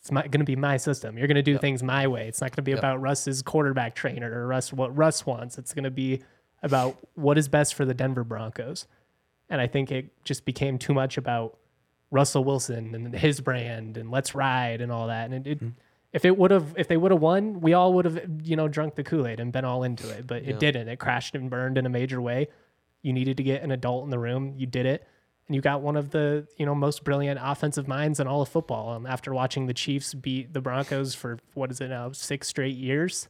[0.00, 1.16] It's not going to be my system.
[1.16, 2.28] You're going to do things my way.
[2.28, 5.58] It's not going to be about Russ's quarterback trainer or Russ what Russ wants.
[5.58, 6.22] It's going to be
[6.62, 8.86] about what is best for the Denver Broncos."
[9.50, 11.58] And I think it just became too much about
[12.10, 15.30] Russell Wilson and his brand and let's ride and all that.
[15.30, 15.78] And it, it mm-hmm.
[16.14, 18.68] If it would have if they would have won, we all would have you know
[18.68, 20.88] drunk the Kool-Aid and been all into it, but it didn't.
[20.88, 22.48] It crashed and burned in a major way.
[23.02, 24.54] You needed to get an adult in the room.
[24.56, 25.06] You did it.
[25.46, 28.48] And you got one of the, you know, most brilliant offensive minds in all of
[28.48, 28.90] football.
[28.90, 32.76] Um, after watching the Chiefs beat the Broncos for what is it now, six straight
[32.76, 33.28] years,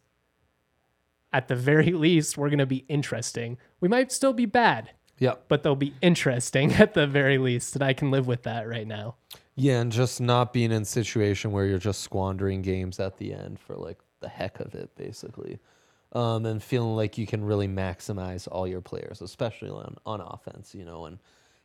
[1.33, 3.59] at the very least, we're going to be interesting.
[3.81, 5.35] We might still be bad, Yeah.
[5.49, 7.75] but they'll be interesting at the very least.
[7.75, 9.17] And I can live with that right now.
[9.57, 13.33] Yeah, and just not being in a situation where you're just squandering games at the
[13.33, 15.59] end for like the heck of it, basically.
[16.13, 20.75] Um, and feeling like you can really maximize all your players, especially on, on offense,
[20.75, 21.19] you know, and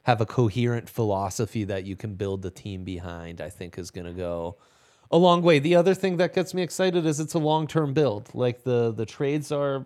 [0.03, 4.07] have a coherent philosophy that you can build the team behind, I think is going
[4.07, 4.57] to go
[5.11, 5.59] a long way.
[5.59, 8.29] The other thing that gets me excited is it's a long term build.
[8.33, 9.85] Like the the trades are,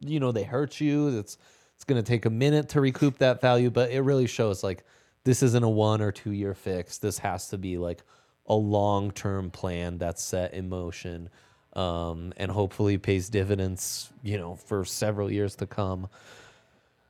[0.00, 1.18] you know, they hurt you.
[1.18, 1.38] It's
[1.84, 4.84] it's going to take a minute to recoup that value, but it really shows like
[5.24, 6.96] this isn't a one or two year fix.
[6.96, 8.02] This has to be like
[8.46, 11.28] a long term plan that's set in motion,
[11.74, 16.08] um, and hopefully pays dividends, you know, for several years to come.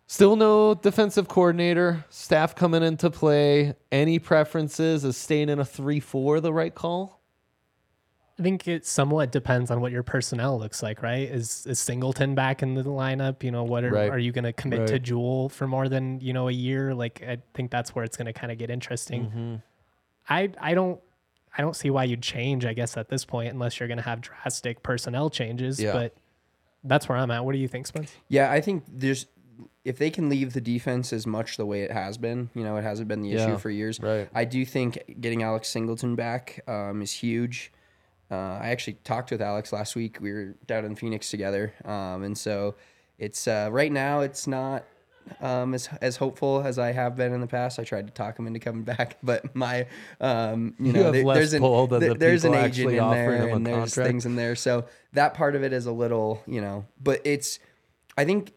[0.08, 2.04] Still no defensive coordinator.
[2.10, 3.76] Staff coming into play.
[3.92, 5.04] Any preferences?
[5.04, 7.20] Is staying in a three four the right call?
[8.38, 11.29] I think it somewhat depends on what your personnel looks like, right?
[11.31, 13.42] Is is Singleton back in the lineup?
[13.44, 14.11] You know, what are, Right.
[14.11, 16.94] are you going to commit to Jewell for more than you know a year?
[16.94, 19.27] Like, I think that's where it's going to kind of get interesting.
[19.27, 19.55] Mm-hmm.
[20.29, 21.01] I I don't
[21.57, 22.64] I don't see why you'd change.
[22.64, 25.81] I guess at this point, unless you're going to have drastic personnel changes.
[25.81, 25.92] Yeah.
[25.92, 26.16] But
[26.83, 27.44] that's where I'm at.
[27.44, 28.12] What do you think, Spence?
[28.29, 29.27] Yeah, I think there's
[29.85, 32.77] if they can leave the defense as much the way it has been, you know,
[32.79, 34.01] it hasn't been the Yeah, issue for years.
[34.01, 34.29] right.
[34.35, 37.70] I do think getting Alex Singleton back um, is huge.
[38.35, 40.18] Uh, I actually talked with Alex last week.
[40.20, 42.75] We were down in Phoenix together, um, and so
[43.18, 44.85] it's uh, right now it's not
[45.40, 47.79] um, as as hopeful as I have been in the past.
[47.79, 49.87] I tried to talk him into coming back, but my
[50.20, 51.62] um, you You know there- there's an
[52.01, 54.09] the there's an agent in there, and there's contract.
[54.09, 54.55] things in there.
[54.57, 57.59] So that part of it is a little you know, but it's
[58.18, 58.53] I think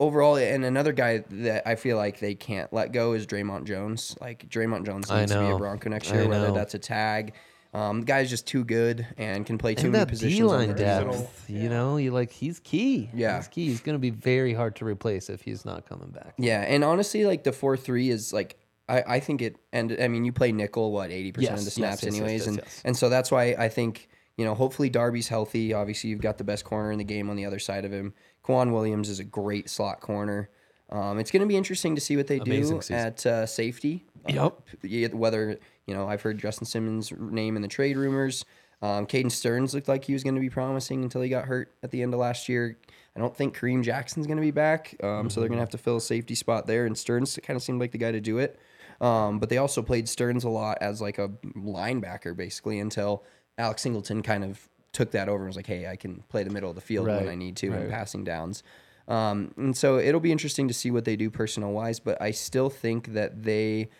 [0.00, 4.16] overall, and another guy that I feel like they can't let go is Dre'Mont Jones.
[4.20, 5.56] Like Dre'Mont Jones needs to be a.
[5.56, 7.34] Bronco next year, whether that's a tag.
[7.74, 10.40] Um, the guy's just too good and can play too And many that positions.
[10.42, 11.12] on line the versatile.
[11.12, 11.24] field.
[11.24, 13.08] depth, you know, you like he's key.
[13.14, 13.36] Yeah.
[13.38, 13.64] he's key.
[13.68, 16.34] He's going to be very hard to replace if he's not coming back.
[16.36, 18.58] Yeah, and honestly, like the four three is like
[18.88, 21.74] I, I think it and I mean you play nickel what eighty percent of Yes,
[21.74, 22.82] the yes, snaps yes, yes, anyways, yes, and yes.
[22.84, 25.72] and so that's why I think you know hopefully Darby's healthy.
[25.72, 28.12] Obviously, you've got the best corner in the game on the other side of him.
[28.44, 30.50] K'Waun Williams is a great slot corner.
[30.90, 32.94] Um, it's going to be interesting to see what they Amazing do season.
[32.96, 34.04] at uh, safety.
[34.28, 34.60] Yep.
[34.82, 38.44] Yeah, whether you know I've heard Justin Simmons' name in the trade rumors.
[38.82, 41.72] Um, Caden Sterns looked like he was going to be promising until he got hurt
[41.84, 42.76] at the end of last year.
[43.16, 45.70] I don't think Kareem Jackson's going to be back, um, so they're going to have
[45.70, 46.84] to fill a safety spot there.
[46.86, 48.58] And Sterns kind of seemed like the guy to do it.
[49.00, 53.24] Um, but they also played Sterns a lot as like a linebacker basically until
[53.58, 56.50] Alex Singleton kind of took that over and was like, "Hey, I can play the
[56.50, 58.62] middle of the field when I need to in passing downs."
[59.08, 62.30] Um, and so it'll be interesting to see what they do personnel wise, but I
[62.30, 63.90] still think that they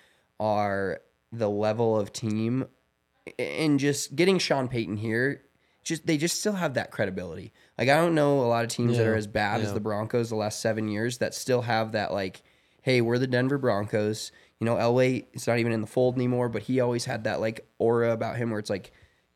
[0.43, 1.01] are
[1.31, 2.67] the level of team
[3.39, 5.43] and just getting Sean Payton here
[5.85, 7.53] just they just still have that credibility.
[7.79, 10.31] Like I don't know a lot of teams that are as bad as the Broncos
[10.31, 12.43] the last seven years that still have that like,
[12.83, 14.33] hey, we're the Denver Broncos.
[14.61, 17.41] You know, Elway, it's not even in the fold anymore, but he always had that
[17.41, 18.93] like aura about him where it's like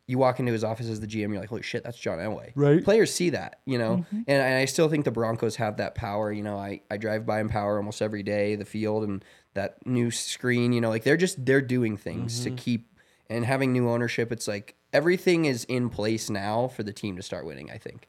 [0.07, 2.53] you walk into his office as the GM, you're like, holy shit, that's John Elway.
[2.55, 2.85] Right.
[2.85, 4.19] Players see that, you know, mm-hmm.
[4.29, 6.31] and, and I still think the Broncos have that power.
[6.31, 9.25] You know, I, I drive by Empower almost every day, the field and
[9.57, 12.89] that new screen, you know, like they're just, they're doing things to keep
[13.29, 14.31] and having new ownership.
[14.33, 18.09] It's like everything is in place now for the team to start winning, I think.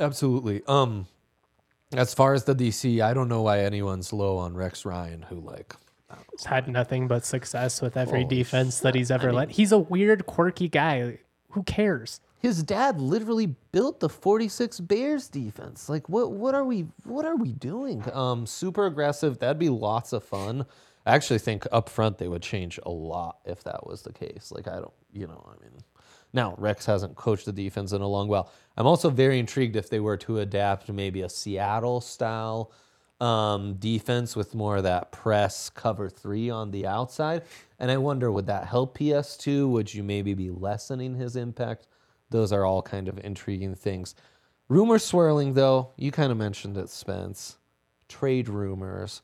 [0.00, 0.62] Absolutely.
[0.66, 1.06] Um,
[1.92, 5.40] as far as the DC, I don't know why anyone's low on Rex Ryan, who
[5.40, 5.74] like
[6.32, 9.50] He's had nothing but success with every Holy defense that he's ever led.
[9.50, 11.18] He's a weird, quirky guy.
[11.50, 12.20] Who cares?
[12.40, 15.88] His dad literally built the 46 Bears defense.
[15.88, 18.02] Like what what are we what are we doing?
[18.12, 19.38] Um, super aggressive.
[19.38, 20.66] That'd be lots of fun.
[21.06, 24.50] I actually think up front they would change a lot if that was the case.
[24.54, 25.82] Like I don't, you know, I mean,
[26.32, 28.50] now Rex hasn't coached the defense in a long while.
[28.76, 32.72] I'm also very intrigued if they were to adapt maybe a Seattle style
[33.20, 37.42] um, defense with more of that press cover three on the outside.
[37.78, 39.68] And I wonder, would that help PS2?
[39.68, 41.86] Would you maybe be lessening his impact?
[42.30, 44.14] Those are all kind of intriguing things.
[44.68, 45.90] Rumors swirling, though.
[45.96, 47.58] You kind of mentioned it, Spence.
[48.08, 49.22] Trade rumors.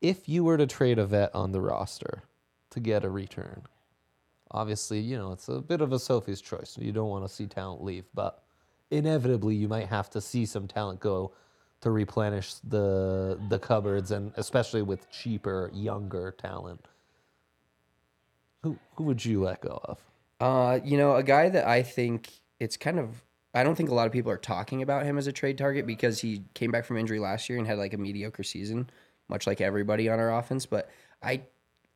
[0.00, 2.22] If you were to trade a vet on the roster
[2.70, 3.62] to get a return,
[4.50, 6.76] obviously, you know, it's a bit of a Sophie's choice.
[6.80, 8.42] You don't want to see talent leave, but
[8.90, 11.32] inevitably you might have to see some talent go
[11.80, 16.84] to replenish the the cupboards and especially with cheaper, younger talent.
[18.62, 19.98] Who who would you let go of?
[20.40, 22.30] Uh, you know, a guy that I think
[22.60, 25.26] it's kind of I don't think a lot of people are talking about him as
[25.26, 27.98] a trade target because he came back from injury last year and had like a
[27.98, 28.88] mediocre season,
[29.28, 30.66] much like everybody on our offense.
[30.66, 30.88] But
[31.20, 31.42] I,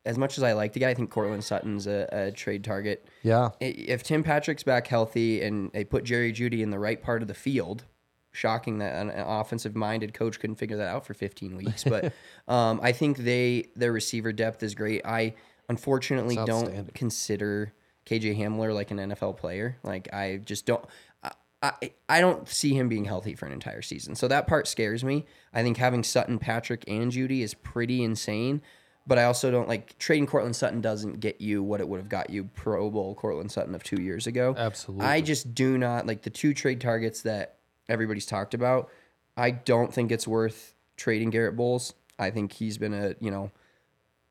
[0.05, 3.07] as much as I like the guy, I think Courtland Sutton's a, a trade target.
[3.23, 3.51] Yeah.
[3.61, 7.29] If Tim Patrick's back healthy and they put Jerry Jeudy in the right part of
[7.29, 7.85] the field,
[8.33, 11.85] shocking that an, an offensive-minded coach couldn't figure that out for 15 weeks.
[11.85, 12.11] But
[12.49, 15.05] um, I think they their receiver depth is great.
[15.05, 15.35] I
[15.69, 17.73] unfortunately don't consider
[18.05, 19.77] KJ Hamler like an NFL player.
[19.83, 20.83] Like I just don't.
[21.61, 24.13] I, I, don't see him being healthy for an entire season.
[24.13, 25.25] So that part scares me.
[25.51, 28.61] I think having Sutton, Patrick, and Jeudy is pretty insane.
[29.07, 32.09] But I also don't like trading Courtland Sutton doesn't get you what it would have
[32.09, 34.55] got you Pro Bowl Courtland Sutton of two years ago.
[34.57, 35.05] Absolutely.
[35.05, 38.89] I just do not like the two trade targets that everybody's talked about.
[39.37, 41.93] I don't think it's worth trading Garett Bolles.
[42.17, 43.51] I think he's been a you know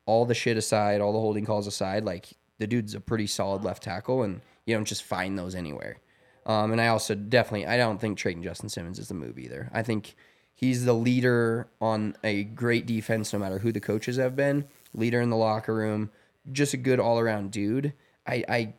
[0.05, 3.63] all the shit aside, all the holding calls aside, like the dude's a pretty solid
[3.63, 5.97] left tackle, and you don't just find those anywhere.
[6.45, 9.69] Um, and I also definitely, I don't think trading Justin Simmons is the move either.
[9.73, 10.15] I think
[10.53, 14.65] he's the leader on a great defense, no matter who the coaches have been.
[14.93, 16.11] Leader in the locker room,
[16.51, 17.93] just a good all around dude.
[18.27, 18.73] I, I,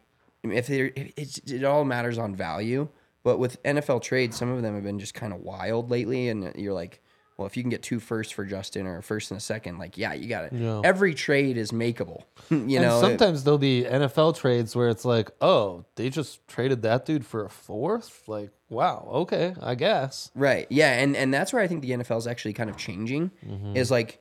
[0.45, 2.89] if it's, it all matters on value.
[3.25, 6.53] But with NFL trades, some of them have been just kind of wild lately, and
[6.55, 7.03] you're like,
[7.37, 9.79] well, if you can get two firsts for Justin or a first and a second,
[9.79, 10.53] like, yeah, you got it.
[10.55, 10.81] Yeah.
[10.83, 12.23] Every trade is makeable.
[12.51, 16.83] you and know, sometimes there'll be NFL trades where it's like, oh, they just traded
[16.83, 18.23] that dude for a fourth.
[18.27, 20.31] Like, wow, okay, I guess.
[20.35, 20.67] Right.
[20.71, 23.31] Yeah, and and that's where I think the NFL is actually kind of changing.
[23.47, 23.77] Mm-hmm.
[23.77, 24.19] Is like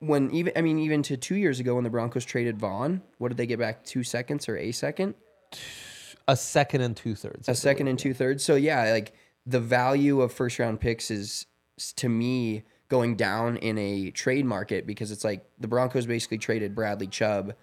[0.00, 3.28] when even I mean even to two years ago when the Broncos traded Von, what
[3.28, 3.84] did they get back?
[3.84, 5.14] Two seconds or a second?
[6.28, 7.48] A second and two thirds.
[7.48, 8.44] A second and two thirds.
[8.44, 9.14] So yeah, like
[9.46, 11.46] the value of first round picks is
[11.94, 16.74] to me going down in a trade market because it's like the Broncos basically traded
[16.74, 17.54] Bradley Chubb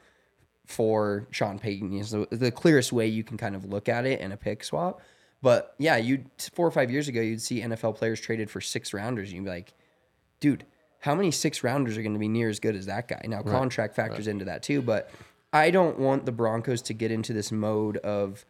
[0.65, 1.93] for Sean Payton.
[1.93, 4.63] Is the, the clearest way you can kind of look at it in a pick
[4.63, 5.01] swap.
[5.41, 8.93] But yeah, you four or five years ago, you'd see NFL players traded for six
[8.93, 9.73] rounders, and you'd be like,
[10.39, 10.65] dude,
[10.99, 13.21] how many six rounders are going to be near as good as that guy?
[13.25, 15.11] Now, contract factors into that too, but
[15.53, 18.45] I don't want the Broncos to get into this mode of.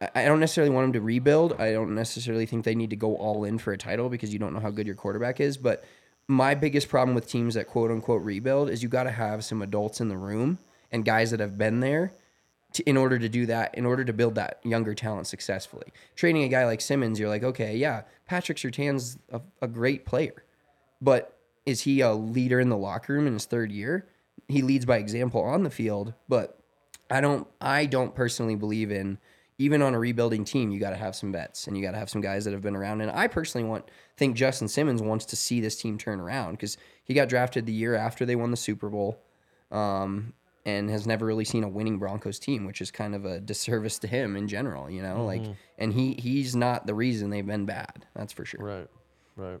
[0.00, 1.60] I- don't necessarily want them to rebuild.
[1.60, 4.38] I don't necessarily think they need to go all in for a title because you
[4.38, 5.56] don't know how good your quarterback is.
[5.56, 5.84] But
[6.28, 9.62] my biggest problem with teams that quote unquote rebuild is you got to have some
[9.62, 10.58] adults in the room
[10.92, 12.12] and guys that have been there
[12.74, 15.92] to, in order to do that, in order to build that younger talent successfully.
[16.16, 20.44] Trading a guy like Simmons, you're like, okay, yeah, Patrick Surtain's a, a great player,
[21.00, 24.06] but is he a leader in the locker room in his third year?
[24.48, 26.58] He leads by example on the field, but
[27.10, 29.18] I don't I don't personally believe in
[29.58, 31.98] even on a rebuilding team, you got to have some vets and you got to
[31.98, 33.00] have some guys that have been around.
[33.00, 36.76] And I personally want think Justin Simmons wants to see this team turn around because
[37.02, 39.20] he got drafted the year after they won the Super Bowl,
[39.72, 40.32] um,
[40.64, 43.98] and has never really seen a winning Broncos team, which is kind of a disservice
[44.00, 44.88] to him in general.
[44.88, 45.42] You know, like
[45.76, 48.06] and he he's not the reason they've been bad.
[48.14, 48.64] That's for sure.
[48.64, 48.88] Right,
[49.36, 49.60] right.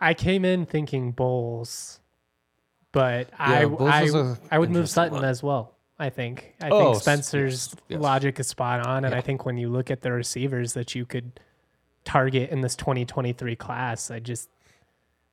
[0.00, 2.00] I came in thinking Bolles,
[2.92, 5.24] but I Yeah, Bolles I, is a I would move Sutton one.
[5.24, 5.75] as well.
[5.98, 6.54] I think.
[6.60, 9.90] I Oh, think Spencer's yes, logic is spot on, and I think when you look
[9.90, 11.40] at the receivers that you could
[12.04, 14.48] target in this 2023 class, I just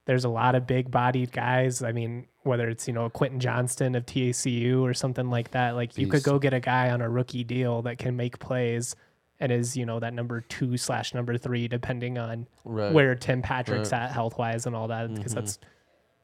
[0.06, 1.82] there's a lot of big-bodied guys.
[1.82, 5.98] I mean, whether it's you know Quentin Johnston of TCU or something like that, like
[5.98, 8.96] you could go get a guy on a rookie deal that can make plays
[9.40, 12.94] and is you know that number two slash number three depending on Right.
[12.94, 15.42] where Tim Patrick's at health wise and all that because mm-hmm.
[15.42, 15.60] that's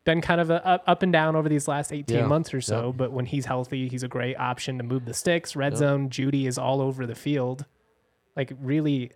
[0.09, 2.25] been kind of a, up up and down over these last 18 Yeah.
[2.25, 2.91] months or so.
[2.91, 5.55] But when he's healthy, he's a great option to move the sticks.
[5.55, 7.65] Red zone, Jeudy is all over the field.
[8.35, 9.11] Like really,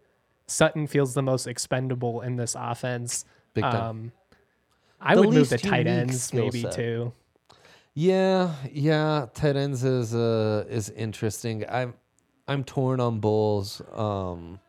[0.46, 3.26] Sutton feels the most expendable in this offense.
[3.56, 3.76] Big time.
[3.89, 4.12] Um,
[5.02, 6.74] I The would move the tight ends maybe set.
[6.74, 7.14] too.
[7.96, 11.66] Yeah, yeah, tight ends is uh is interesting.
[11.70, 11.96] I'm
[12.48, 13.82] I'm torn on Bolles.
[13.94, 14.60] Um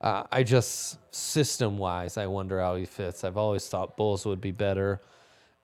[0.00, 3.24] uh, I just system wise, I wonder how he fits.
[3.24, 5.00] I've always thought Bolles would be better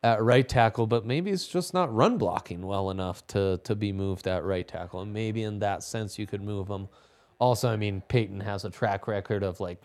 [0.02, 3.92] at right tackle, but maybe it's just not run blocking well enough to to be
[3.92, 5.00] moved at right tackle.
[5.00, 6.88] And maybe in that sense you could move him.
[7.38, 9.82] Also, I mean, Payton has a track record of like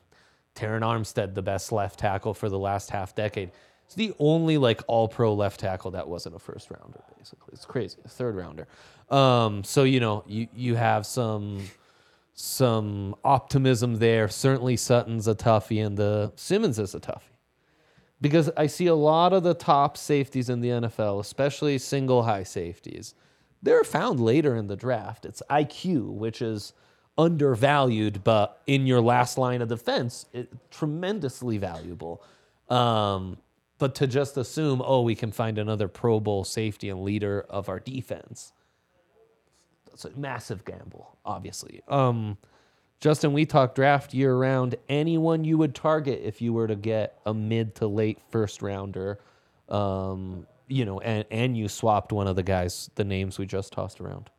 [0.56, 3.52] Terron Armstead, the best left tackle for the last half decade.
[3.86, 7.54] It's the only like all pro left tackle that wasn't a first rounder, basically.
[7.54, 7.98] It's crazy.
[8.04, 8.68] A third rounder.
[9.10, 11.64] Um, so you know, you you have some
[12.34, 14.28] some optimism there.
[14.28, 17.37] Certainly Sutton's a toughie and the Simmons is a toughie.
[18.20, 22.44] Because I see a lot of the top safeties in the NFL, especially single high
[22.44, 23.14] safeties,
[23.62, 25.26] they're found later in the draft.
[25.26, 26.74] It's IQ, which is
[27.18, 32.24] undervalued, but in your last line of defense, it, tremendously valuable.
[32.70, 33.38] Um,
[33.80, 37.70] but to just assume, oh, we can find another Pro Bowl safety and leader of
[37.70, 38.54] our defense,
[39.86, 41.82] that's a massive gamble, obviously.
[41.88, 42.38] Um,
[43.00, 44.76] Justin, we talk draft year round.
[44.90, 49.20] Anyone you would target if you were to get a mid to late first rounder,
[49.70, 53.72] um, you know, and, and you swapped one of the guys, the names we just
[53.72, 54.30] tossed around.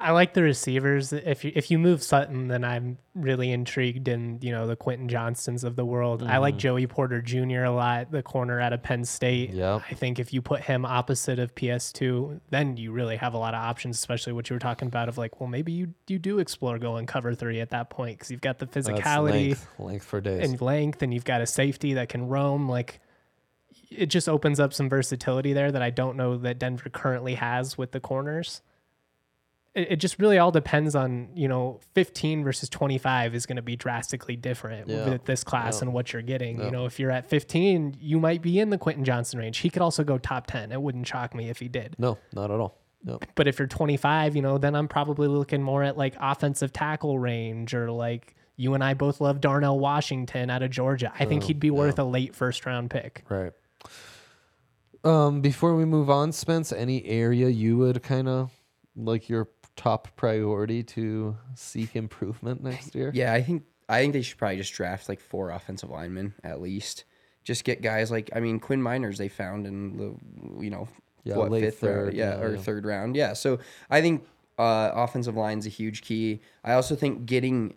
[0.00, 1.12] I like the receivers.
[1.12, 5.08] If you if you move Sutton, then I'm really intrigued in you know the Quentin
[5.08, 6.22] Johnstons of the world.
[6.22, 6.60] I like mm-hmm.
[6.60, 7.64] Joey Porter Jr.
[7.64, 9.50] a lot, the corner out of Penn State.
[9.50, 9.82] Yep.
[9.90, 13.52] I think if you put him opposite of PS2, then you really have a lot
[13.52, 16.38] of options, especially what you were talking about of like, well, maybe you you do
[16.38, 20.22] explore going cover three at that point because you've got the physicality length, length for
[20.22, 20.48] days.
[20.48, 22.70] and length, and you've got a safety that can roam.
[22.70, 23.00] Like
[23.90, 27.76] it just opens up some versatility there that I don't know that Denver currently has
[27.76, 28.62] with the corners.
[29.74, 33.62] It, it just really all depends on you know 15 versus 25 is going to
[33.62, 35.08] be drastically different Yeah.
[35.10, 35.84] with this class Yeah.
[35.86, 36.58] and what you're getting.
[36.58, 36.64] Yeah.
[36.66, 39.58] You know, if you're at 15, you might be in the Quentin Johnston range.
[39.58, 40.72] He could also go top 10.
[40.72, 41.94] It wouldn't shock me if he did.
[41.98, 42.78] no, not at all.
[43.02, 43.18] No.
[43.34, 47.18] But if you're 25, you know, then I'm probably looking more at like offensive tackle
[47.18, 51.10] range or like you and I both love Darnell Washington out of Georgia.
[51.18, 53.24] I think he'd be worth a late first round pick.
[53.30, 53.52] Right.
[55.02, 58.52] Um, before we move on, Spence, any area you would kind of
[58.96, 59.48] like your
[59.80, 63.10] top priority to seek improvement next year?
[63.14, 66.60] Yeah, I think I think they should probably just draft like four offensive linemen at
[66.60, 67.04] least.
[67.44, 70.86] Just get guys like I mean Quinn Meinerz they found in the you know
[71.24, 72.60] Yeah, what fifth third, round, yeah, yeah, or yeah.
[72.60, 73.32] third round, yeah.
[73.32, 73.58] So
[73.88, 74.26] I think
[74.58, 76.42] uh, offensive line's a huge key.
[76.62, 77.74] I also think getting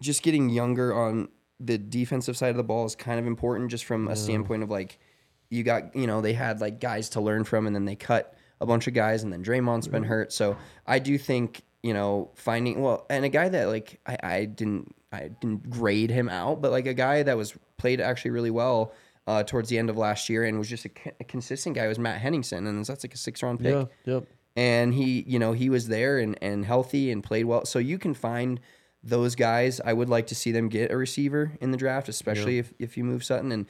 [0.00, 1.28] just getting younger on
[1.58, 4.70] the defensive side of the ball is kind of important, just from a standpoint of
[4.70, 5.00] like
[5.48, 8.34] you got you know they had like guys to learn from, and then they cut
[8.60, 10.32] a bunch of guys, and then Dre'Mont's been hurt.
[10.32, 10.56] So
[10.86, 14.94] I do think you know finding well, and a guy that like I, I didn't
[15.12, 18.92] I didn't grade him out, but like a guy that was played actually really well.
[19.26, 20.90] Uh, towards the end of last year, and was just a,
[21.20, 24.14] a consistent guy was Matt Henningsen, and that's like a six round pick Yeah.
[24.14, 24.24] Yep.
[24.56, 27.96] and he you know he was there and, and healthy and played well so you
[27.96, 28.58] can find
[29.04, 32.58] those guys i would like to see them get a receiver in the draft especially
[32.58, 33.66] if, if you move sutton and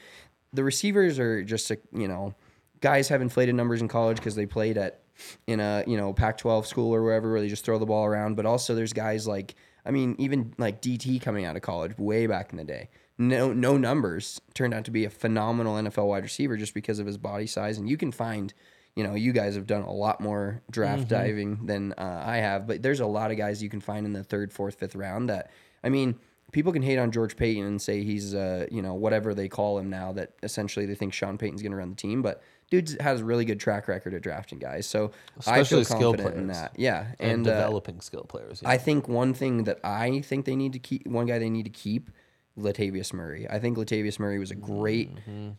[0.51, 2.33] the receivers are just a, you know
[2.81, 5.01] guys have inflated numbers in college because they played at
[5.47, 8.05] in a you know pac 12 school or wherever where they just throw the ball
[8.05, 9.53] around but also there's guys like
[9.85, 12.89] i mean even like dt coming out of college way back in the day.
[13.17, 17.05] No no numbers turned out to be a phenomenal nfl wide receiver just because of
[17.05, 18.53] his body size and you can find
[18.95, 22.67] you know, you guys have done a lot more draft diving than uh, I have,
[22.67, 25.29] but there's a lot of guys you can find in the third, fourth, fifth round
[25.29, 25.51] that,
[25.83, 26.19] I mean,
[26.51, 29.77] people can hate on George Paton and say he's, uh, you know, whatever they call
[29.77, 32.99] him now, that essentially they think Sean Payton's going to run the team, but dude
[33.01, 34.87] has a really good track record of drafting guys.
[34.87, 35.11] So
[35.45, 36.73] I feel skill confident in that.
[36.77, 37.07] Yeah.
[37.19, 38.61] And, And, uh, developing skill players.
[38.63, 38.69] yeah.
[38.69, 41.65] I think one thing that I think they need to keep, one guy they need
[41.65, 42.09] to keep,
[42.57, 43.47] Latavius Murray.
[43.49, 45.09] I think Latavius Murray was a great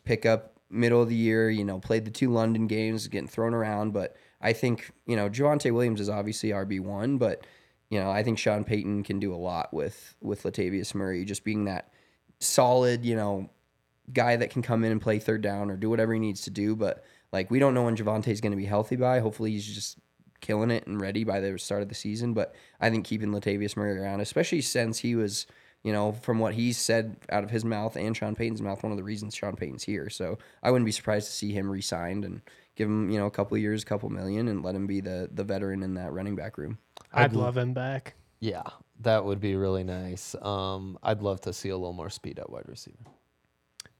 [0.04, 1.50] pickup middle of the year.
[1.50, 5.28] You know, played the two London games, getting thrown around, but I think you know
[5.30, 7.46] Javonte Williams is obviously RB one, but
[7.88, 11.44] you know I think Sean Payton can do a lot with with Latavius Murray, just
[11.44, 11.92] being that
[12.40, 13.48] solid, you know,
[14.12, 16.50] guy that can come in and play third down or do whatever he needs to
[16.50, 16.76] do.
[16.76, 19.20] But like we don't know when Javonte's going to be healthy by.
[19.20, 19.98] Hopefully he's just
[20.40, 22.34] killing it and ready by the start of the season.
[22.34, 25.46] But I think keeping Latavius Murray around, especially since he was,
[25.82, 28.92] you know, from what he said out of his mouth and Sean Payton's mouth, one
[28.92, 30.10] of the reasons Sean Payton's here.
[30.10, 32.42] So I wouldn't be surprised to see him re-signed and
[32.76, 35.00] give him, you know, a couple of years, a couple million, and let him be
[35.00, 36.78] the the veteran in that running back room.
[37.12, 38.14] I'd love him back.
[38.40, 38.62] Yeah,
[39.00, 40.34] that would be really nice.
[40.42, 42.98] Um, I'd love to see a little more speed at wide receiver.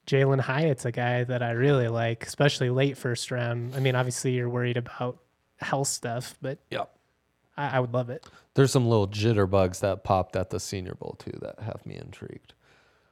[0.07, 3.74] Jalin Hyatt's a guy that I really like, especially late first round.
[3.74, 5.18] I mean, obviously you're worried about
[5.61, 6.84] health stuff, but Yeah.
[7.57, 8.26] I, I would love it.
[8.55, 12.55] There's some little jitterbugs that popped at the Senior Bowl too that have me intrigued.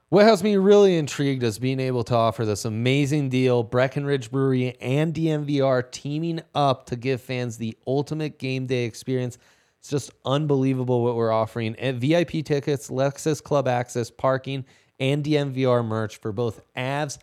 [0.09, 3.63] What has me really intrigued is being able to offer this amazing deal.
[3.63, 9.39] Breckenridge Brewery and DMVR teaming up to give fans the ultimate game day experience.
[9.79, 11.77] It's just unbelievable what we're offering.
[11.77, 14.65] And VIP tickets, Lexus Club access, parking,
[15.01, 17.19] and DMVR merch for both Avs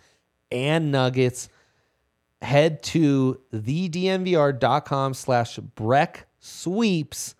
[0.51, 1.47] and Nuggets.
[2.41, 7.35] Head to thedmvr.com slash Breck Sweeps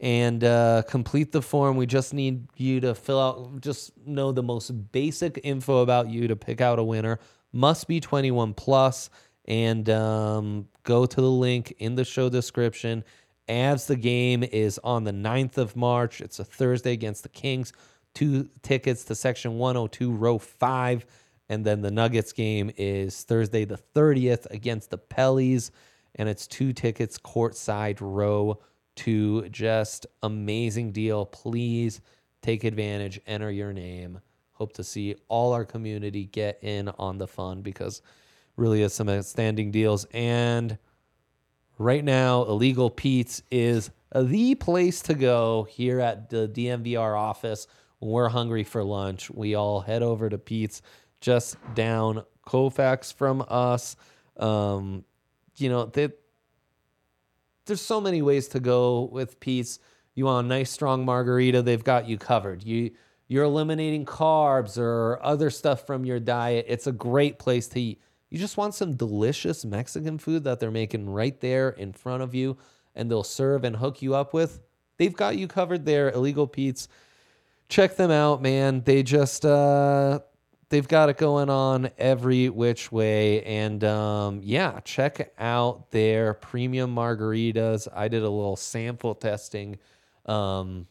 [0.00, 1.76] and uh, complete the form.
[1.76, 6.28] We just need you to fill out, just know the most basic info about you
[6.28, 7.18] to pick out a winner.
[7.52, 9.10] Must be 21 plus,
[9.46, 13.04] and um, go to the link in the show description.
[13.48, 16.20] Avs the game is on the 9th of March.
[16.20, 17.72] It's a Thursday against the Kings.
[18.14, 21.06] Two tickets to section 102, row 5.
[21.48, 25.70] And then the Nuggets game is Thursday the 30th against the Pellies.
[26.16, 28.60] And it's two tickets courtside, row
[28.96, 29.48] 2.
[29.48, 31.26] Just amazing deal.
[31.26, 32.00] Please
[32.42, 34.20] take advantage, enter your name.
[34.52, 38.02] Hope to see all our community get in on the fun because
[38.56, 40.04] really is some outstanding deals.
[40.12, 40.78] And
[41.78, 47.68] right now, Illegal Pete's is the place to go here at the DMVR office
[48.00, 49.30] we're hungry for lunch.
[49.30, 50.82] We all head over to Pete's
[51.20, 53.96] just down Colfax from us.
[54.36, 55.04] Um,
[55.56, 56.10] you know, they,
[57.66, 59.78] there's so many ways to go with Pete's.
[60.14, 62.64] You want a nice strong margarita, they've got you covered.
[62.64, 62.92] You
[63.28, 66.64] you're eliminating carbs or other stuff from your diet.
[66.66, 68.00] It's a great place to eat.
[68.30, 72.34] You just want some delicious Mexican food that they're making right there in front of
[72.34, 72.56] you
[72.94, 74.60] and they'll serve and hook you up with.
[74.96, 76.88] They've got you covered there, Illegal Pete's.
[77.68, 78.82] Check them out, man.
[78.84, 80.20] They just uh
[80.70, 86.94] they've got it going on every which way and um yeah, check out their premium
[86.94, 87.88] margaritas.
[87.94, 89.78] I did a little sample testing
[90.26, 90.86] um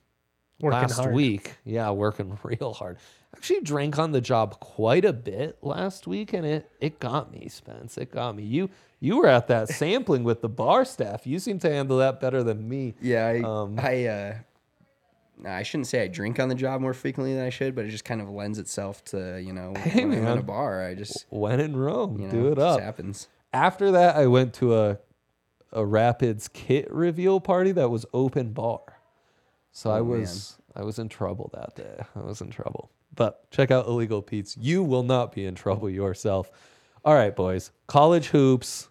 [0.61, 1.13] last hard.
[1.15, 1.55] week.
[1.65, 2.97] Yeah, working real hard.
[3.35, 7.47] Actually drank on the job quite a bit last week and it it got me,
[7.49, 7.97] Spence.
[7.97, 8.43] It got me.
[8.43, 8.69] You
[8.99, 11.27] you were at that sampling with the bar staff.
[11.27, 12.95] You seem to handle that better than me.
[12.99, 14.39] Yeah, I, Um, I, uh, nah,
[15.45, 17.89] I shouldn't say I drink on the job more frequently than I should, but it
[17.89, 20.83] just kind of lends itself to you know Hey, when I'm in a bar.
[20.83, 22.79] I just When in Rome, you know, do it just up.
[22.81, 23.27] happens.
[23.53, 24.99] After that, I went to a
[25.73, 28.81] a Rapids kit reveal party that was open bar.
[29.71, 30.21] So I Oh, man.
[30.21, 32.03] was I was in trouble that day.
[32.15, 32.91] I was in trouble.
[33.15, 34.55] But check out Illegal Pete's.
[34.57, 36.51] You will not be in trouble yourself.
[37.03, 37.71] All right, boys.
[37.87, 38.89] College hoops.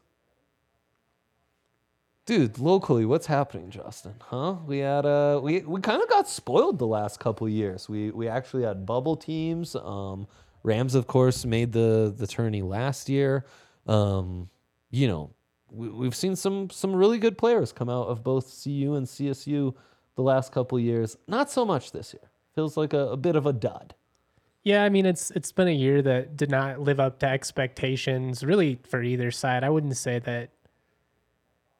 [2.26, 4.14] Dude, locally, what's happening, Justin?
[4.20, 4.56] Huh?
[4.66, 7.88] We had uh we we kind of got spoiled the last couple years.
[7.88, 9.76] We we actually had bubble teams.
[9.76, 10.26] Um
[10.64, 13.46] Rams, of course, made the the tourney last year.
[13.86, 14.50] Um,
[14.90, 15.30] you know,
[15.70, 19.72] we, we've seen some some really good players come out of both CU and CSU
[20.16, 21.16] the last couple years.
[21.28, 22.28] Not so much this year.
[22.56, 23.94] Feels like a, a bit of a dud.
[24.64, 28.42] Yeah, I mean it's it's been a year that did not live up to expectations
[28.42, 29.62] really for either side.
[29.62, 30.50] I wouldn't say that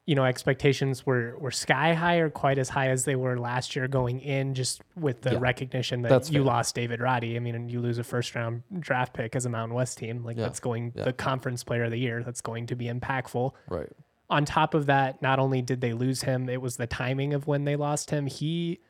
[0.07, 3.74] you know expectations were were sky high or quite as high as they were last
[3.74, 6.42] year going in just with the Yeah, recognition that you fair.
[6.44, 7.36] lost David Roddy.
[7.36, 10.24] I mean, and you lose a first round draft pick as a Mountain West team.
[10.24, 11.04] Like Yeah, that's going yeah.
[11.04, 12.22] the conference player of the year.
[12.22, 13.50] That's going to be impactful.
[13.68, 13.88] Right.
[14.30, 17.46] on top of that, not only did they lose him, it was the timing of
[17.46, 18.26] when they lost him.
[18.26, 18.80] He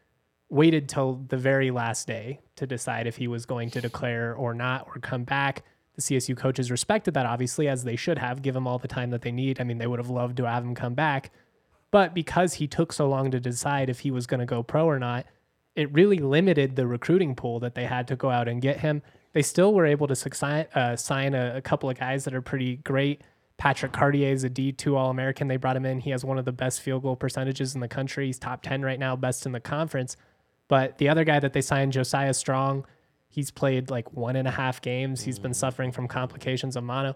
[0.49, 4.55] waited till the very last day to decide if he was going to declare or
[4.55, 5.65] not or come back.
[5.97, 9.11] The CSU coaches respected that, obviously, as they should have, give him all the time
[9.11, 9.61] that they need.
[9.61, 11.33] I mean, they would have loved to have him come back.
[11.91, 14.87] But because he took so long to decide if he was going to go pro
[14.87, 15.27] or not,
[15.75, 19.03] it really limited the recruiting pool that they had to go out and get him.
[19.33, 22.43] They still were able to sign, uh, sign a, a couple of guys that are
[22.43, 23.23] pretty great.
[23.59, 25.49] Patrick Cartier is a D2 All American.
[25.49, 26.01] They brought him in.
[26.01, 28.27] He has one of the best field goal percentages in the country.
[28.27, 30.17] He's top 10 right now, best in the conference.
[30.69, 32.87] But the other guy that they signed, Josiah Strong,
[33.37, 35.23] he's played like one and a half games.
[35.23, 37.15] He's been suffering from complications of mono.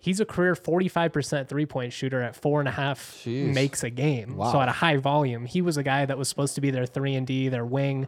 [0.00, 3.52] He's a career 45% three point shooter at four and a half Jeez.
[3.54, 4.36] makes a game.
[4.36, 4.52] Wow.
[4.52, 6.86] So at a high volume, he was a guy that was supposed to be their
[6.86, 8.06] three and D, their wing.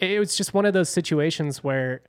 [0.00, 2.00] It was just one of those situations where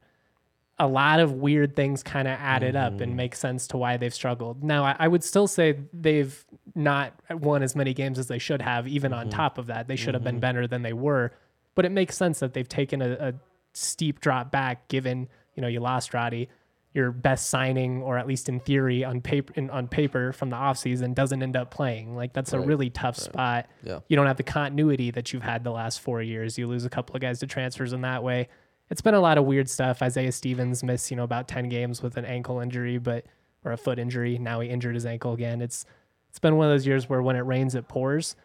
[0.80, 3.04] a lot of weird things kind of added up Mm-hmm.
[3.04, 4.64] and make sense to why they've struggled.
[4.64, 6.44] Now, I, I would still say they've
[6.74, 8.88] not won as many games as they should have.
[8.88, 9.20] Even Mm-hmm.
[9.22, 11.32] on top of that, they should have been better than they were.
[11.76, 13.34] But it makes sense that they've taken a, a
[13.74, 16.50] steep drop back, given you know you lost Roddy,
[16.94, 20.56] your best signing, or at least in theory on paper in, on paper from the
[20.56, 22.16] offseason doesn't end up playing.
[22.16, 23.68] Like that's a really tough spot.
[23.84, 24.00] Yeah.
[24.08, 26.58] You don't have the continuity that you've had the last four years.
[26.58, 28.50] You lose a couple of guys to transfers in that way.
[28.90, 30.02] It's been a lot of weird stuff.
[30.02, 33.26] Isaiah Stevens missed, you know, about ten games with an ankle injury, but
[33.66, 34.38] or a foot injury.
[34.38, 35.62] Now he injured his ankle again.
[35.62, 35.86] It's
[36.30, 38.36] it's been one of those years where when it rains, it pours.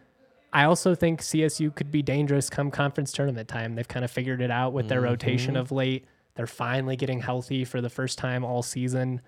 [0.53, 3.75] I also think CSU could be dangerous come conference tournament time.
[3.75, 5.11] They've kind of figured it out with their mm-hmm.
[5.11, 6.07] rotation of late.
[6.35, 9.21] They're finally getting healthy for the first time all season.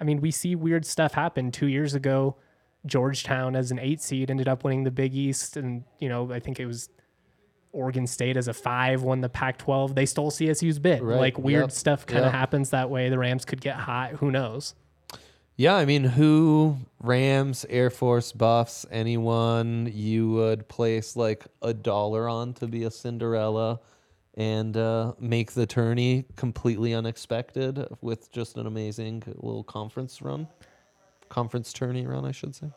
[0.00, 1.52] I mean, we see weird stuff happen.
[1.52, 2.36] Two years ago,
[2.86, 6.40] Georgetown as an eight seed ended up winning the Big East, and you know I
[6.40, 6.88] think it was
[7.72, 9.94] Oregon State as a five won the Pac-12.
[9.94, 11.02] They stole CSU's bid.
[11.02, 11.18] Right.
[11.18, 11.70] Like weird Yep.
[11.72, 12.34] stuff kind of Yep.
[12.34, 13.08] happens that way.
[13.08, 14.12] The Rams could get hot.
[14.12, 14.74] Who knows?
[15.60, 22.28] Yeah, I mean, who Rams, Air Force buffs, anyone you would place like a dollar
[22.28, 23.80] on to be a Cinderella
[24.34, 30.46] and uh, make the tourney completely unexpected with just an amazing little conference run,
[31.28, 32.68] conference tourney run, I should say.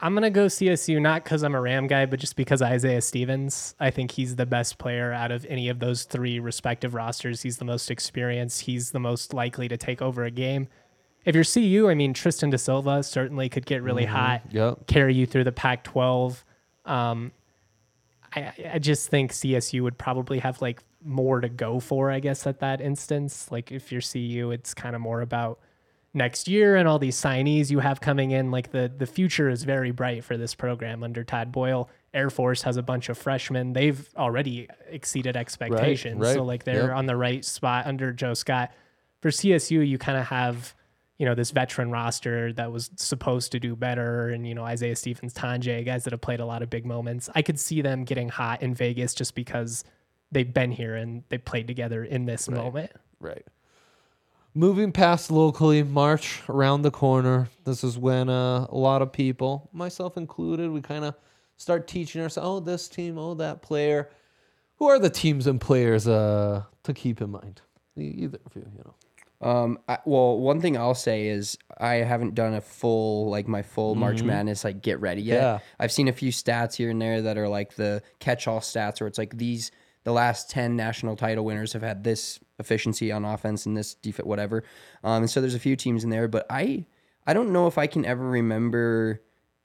[0.00, 3.76] I'm gonna go CSU not because I'm a Ram guy, but just because Isaiah Stevens.
[3.78, 7.42] I think he's the best player out of any of those three respective rosters.
[7.42, 8.62] He's the most experienced.
[8.62, 10.66] He's the most likely to take over a game.
[11.24, 14.86] If you're CU, I mean Tristan Da Silva certainly could get really hot, Yep.
[14.86, 16.42] carry you through the Pac-12.
[16.84, 17.32] Um,
[18.34, 22.46] I, I just think CSU would probably have like more to go for, I guess,
[22.46, 23.50] at that instance.
[23.50, 25.60] Like if you're CU, it's kind of more about
[26.12, 28.50] next year and all these signees you have coming in.
[28.50, 31.88] Like the the future is very bright for this program under Tad Boyle.
[32.12, 33.72] Air Force has a bunch of freshmen.
[33.72, 36.20] They've already exceeded expectations.
[36.20, 36.34] right.
[36.34, 36.96] So like they're Yep.
[36.96, 38.72] on the right spot under Joe Scott.
[39.20, 40.74] For CSU, you kind of have
[41.18, 44.96] you know this veteran roster that was supposed to do better, and you know Isaiah
[44.96, 47.30] Stevens, Tonje, guys that have played a lot of big moments.
[47.34, 49.84] I could see them getting hot in Vegas just because
[50.32, 52.90] they've been here and they played together in this moment.
[53.20, 53.46] Right.
[54.56, 57.48] Moving past locally, March around the corner.
[57.64, 61.14] This is when uh, a lot of people, myself included, we kind of
[61.56, 64.10] start teaching ourselves, oh, this team, oh, that player.
[64.76, 67.62] Who are the teams and players uh, to keep in mind?
[67.96, 68.94] Either of you, you know.
[69.44, 73.60] Um, I, well, one thing I'll say is I haven't done a full like my
[73.60, 75.40] full March Madness like get ready yet.
[75.40, 75.58] Yeah.
[75.78, 79.06] I've seen a few stats here and there that are like the catch-all stats where
[79.06, 79.70] it's like these
[80.04, 84.26] the last 10 national title winners have had this efficiency on offense and this defense
[84.26, 84.64] whatever.
[85.02, 86.86] Um, and so there's a few teams in there, but I
[87.26, 89.20] I don't know if I can ever remember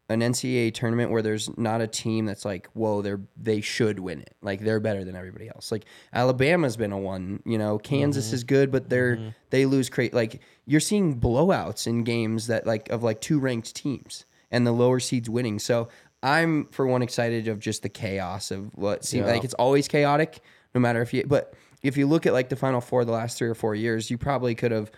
[0.09, 4.21] an NCAA tournament where there's not a team that's like, whoa, they're they should win
[4.21, 4.35] it.
[4.41, 5.71] Like they're better than everybody else.
[5.71, 8.35] Like Alabama's been a one, you know, Kansas mm-hmm.
[8.35, 9.29] is good, but they're mm-hmm.
[9.51, 10.13] they lose crate.
[10.13, 14.71] Like you're seeing blowouts in games that like of like two ranked teams and the
[14.71, 15.59] lower seeds winning.
[15.59, 15.89] So
[16.23, 20.39] I'm for one excited of just the chaos of what seems like it's always chaotic,
[20.73, 21.23] no matter if you.
[21.25, 21.53] But
[21.83, 24.17] if you look at like the Final Four the last three or four years, you
[24.17, 24.91] probably could have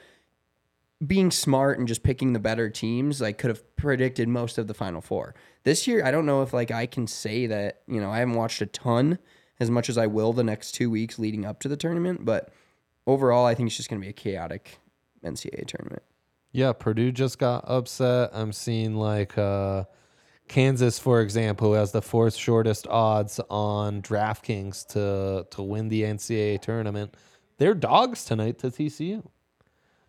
[1.06, 4.74] being smart and just picking the better teams, like could have predicted most of the
[4.74, 5.34] final four.
[5.64, 8.36] This year, I don't know if like I can say that, you know, I haven't
[8.36, 9.18] watched a ton
[9.60, 12.54] as much as I will the next two weeks leading up to the tournament, but
[13.08, 14.80] overall I think it's just gonna be a chaotic
[15.24, 16.04] NCAA tournament.
[16.52, 18.32] Yeah, Purdue just got upset.
[18.34, 19.86] I'm seeing like uh,
[20.49, 26.62] Kansas, for example, has the fourth shortest odds on DraftKings to to win the NCAA
[26.62, 27.16] tournament.
[27.58, 29.24] They're dogs tonight to TCU.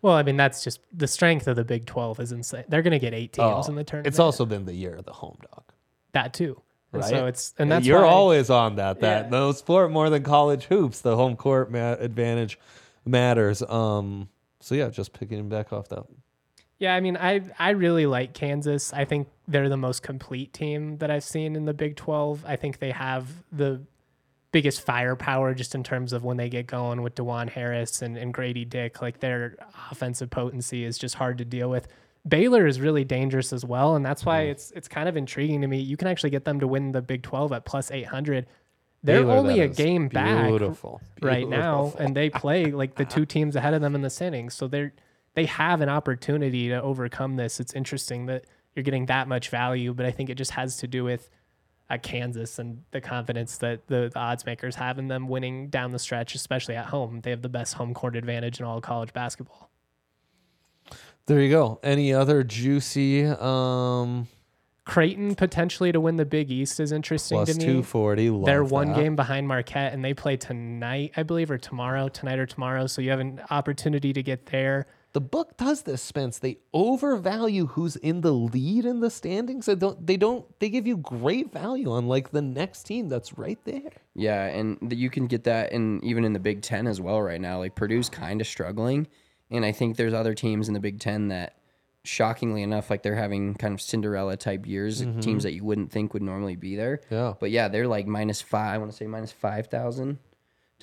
[0.03, 2.65] Well, I mean that's just the strength of the Big Twelve is insane.
[2.67, 4.05] They're going to get eight teams in the tournament.
[4.05, 5.63] Oh, It's also been the year of the home dog.
[6.11, 6.61] that too.
[6.91, 7.09] And Right?
[7.09, 8.99] So it's and that's you're why- always on that.
[8.99, 9.29] That Yeah.
[9.31, 11.01] no sport more than college hoops.
[11.01, 12.59] The home court ma- advantage
[13.05, 13.63] matters.
[13.63, 14.29] Um.
[14.59, 16.03] So yeah, just picking back off that.
[16.79, 18.93] Yeah, I mean, I I really like Kansas.
[18.93, 22.43] I think they're the most complete team that I've seen in the Big 12.
[22.45, 23.81] I think they have the
[24.53, 28.33] biggest firepower just in terms of when they get going with Dajuan Harris and, and
[28.33, 29.01] Grady Dick.
[29.01, 29.57] Like their
[29.91, 31.89] offensive potency is just hard to deal with.
[32.25, 34.51] Baylor is really dangerous as well, and that's why mm.
[34.51, 35.79] it's it's kind of intriguing to me.
[35.79, 38.47] You can actually get them to win the Big 12 at plus 800.
[39.03, 41.01] They're Baylor, only a game back Beautiful.
[41.21, 44.53] right now and they play like the two teams ahead of them in the standings
[44.53, 44.93] so they're
[45.33, 49.93] they have an opportunity to overcome this it's interesting that you're getting that much value
[49.93, 51.29] but i think it just has to do with
[51.93, 55.91] uh, kansas and the confidence that the, the odds makers have in them winning down
[55.91, 59.13] the stretch especially at home they have the best home court advantage in all college
[59.13, 59.69] basketball
[61.25, 61.79] There you go.
[61.83, 64.27] Any other juicy um
[64.85, 67.65] Creighton potentially to win the Big East is interesting Plus to me.
[67.65, 68.29] 240.
[68.29, 68.97] Love They're one that.
[68.97, 72.87] game behind Marquette, and they play tonight, I believe, or tomorrow, tonight or tomorrow.
[72.87, 74.87] So you have an opportunity to get there.
[75.13, 76.39] The book does this, Spence.
[76.39, 79.67] They overvalue who's in the lead in the standings.
[79.67, 80.05] They don't.
[80.05, 80.43] They don't.
[80.59, 83.91] They give you great value on like the next team that's right there.
[84.15, 87.39] Yeah, and you can get that in even in the Big Ten as well right
[87.39, 87.59] now.
[87.59, 89.07] Like Purdue's kind of struggling,
[89.51, 91.57] and I think there's other teams in the Big Ten that,
[92.03, 95.03] shockingly enough, like they're having kind of Cinderella type years.
[95.03, 95.19] Mm-hmm.
[95.19, 97.01] Teams that you wouldn't think would normally be there.
[97.11, 97.33] Yeah.
[97.39, 98.73] But yeah, they're like minus five.
[98.73, 100.17] I want to say minus five thousand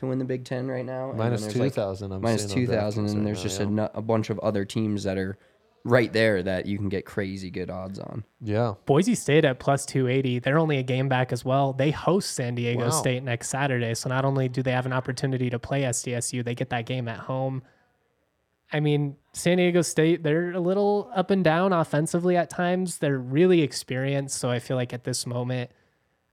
[0.00, 1.10] to win the Big Ten right now.
[1.10, 3.24] and then Minus there's, like, 2,000 I'm Minus seeing two on thousand, DraftKings and right
[3.26, 3.88] there's now, just yeah.
[3.94, 5.38] a, a bunch of other teams that are
[5.84, 8.24] right there that you can get crazy good odds on.
[8.40, 8.74] Yeah.
[8.84, 10.40] Boise State at plus 280.
[10.40, 11.72] They're only a game back as well.
[11.72, 12.90] They host San Diego Wow.
[12.90, 13.94] State next Saturday.
[13.94, 17.08] So not only do they have an opportunity to play SDSU, they get that game
[17.08, 17.62] at home.
[18.72, 22.98] I mean, San Diego State, they're a little up and down offensively at times.
[22.98, 24.38] They're really experienced.
[24.38, 25.70] So I feel like at this moment,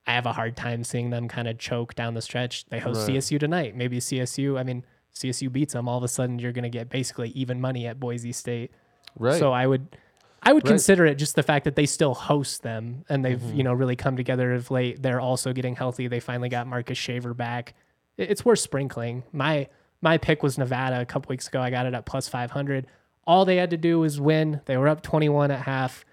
[0.08, 2.66] I have a hard time seeing them kind of choke down the stretch.
[2.70, 3.18] They host Right.
[3.18, 3.76] CSU tonight.
[3.76, 4.84] Maybe CSU, I mean,
[5.14, 5.90] CSU beats them.
[5.90, 8.72] All of a sudden, you're going to get basically even money at Boise State.
[9.20, 9.38] Right.
[9.38, 9.96] So I would
[10.44, 10.70] I would Right.
[10.72, 13.58] consider it just the fact that they still host them and they've, Mm-hmm.
[13.58, 15.02] you know, really come together of late.
[15.02, 16.08] They're also getting healthy.
[16.08, 17.74] They finally got Marcus Shaver back.
[18.18, 19.24] It's worth sprinkling.
[19.34, 19.68] My
[20.02, 21.60] my pick was Nevada a couple weeks ago.
[21.60, 22.86] I got it at plus 500.
[23.26, 24.62] All they had to do was win.
[24.66, 26.06] They were up 21 at half.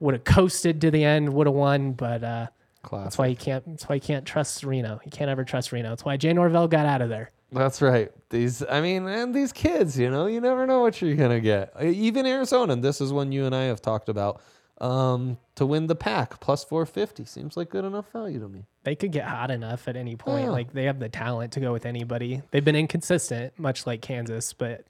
[0.00, 2.46] Would have coasted to the end, would have won, but uh
[2.90, 5.00] that's why you can't that's why you can't trust Reno.
[5.04, 5.90] You can't ever trust Reno.
[5.90, 7.30] That's why Jay Norvell got out of there.
[7.52, 8.10] That's right.
[8.30, 11.72] These, I mean, and these kids, you know, you never know what you're gonna get.
[11.80, 14.40] Even Arizona, and this is one you and I have talked about.
[14.80, 18.66] Um, to win the Pac plus 450 seems like good enough value to me.
[18.82, 20.46] they could get hot enough at any point.
[20.46, 20.50] Yeah.
[20.50, 22.42] Like they have the talent to go with anybody.
[22.50, 24.84] They've been inconsistent, much like Kansas, but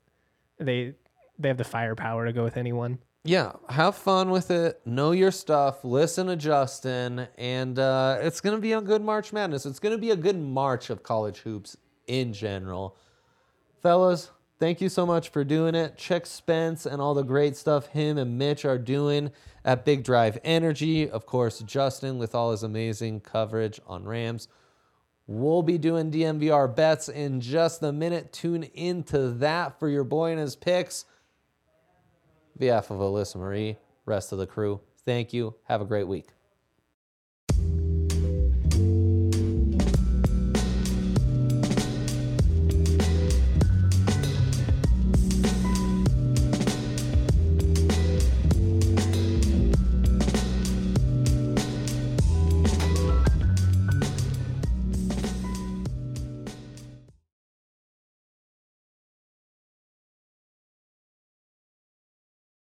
[0.59, 0.95] they
[1.37, 2.97] they have the firepower to go with anyone.
[3.27, 4.79] Yeah, have fun with it.
[4.85, 5.83] Know your stuff.
[5.83, 9.65] Listen to Justin, and uh, it's gonna be a good March Madness.
[9.65, 12.95] It's gonna be a good March of college hoops in general,
[13.81, 14.29] fellas.
[14.59, 15.97] Thank you so much for doing it.
[15.97, 19.31] Check Spence and all the great stuff him and Mitch are doing
[19.65, 21.09] at Big Drive Energy.
[21.09, 24.49] Of course, Justin with all his amazing coverage on Rams.
[25.25, 28.31] We'll be doing DMVR bets in just a minute.
[28.31, 31.05] Tune into that for your boy and his picks
[32.57, 35.55] behalf of Alyssa Marie, rest of the crew, thank you.
[35.63, 36.34] Have a great week.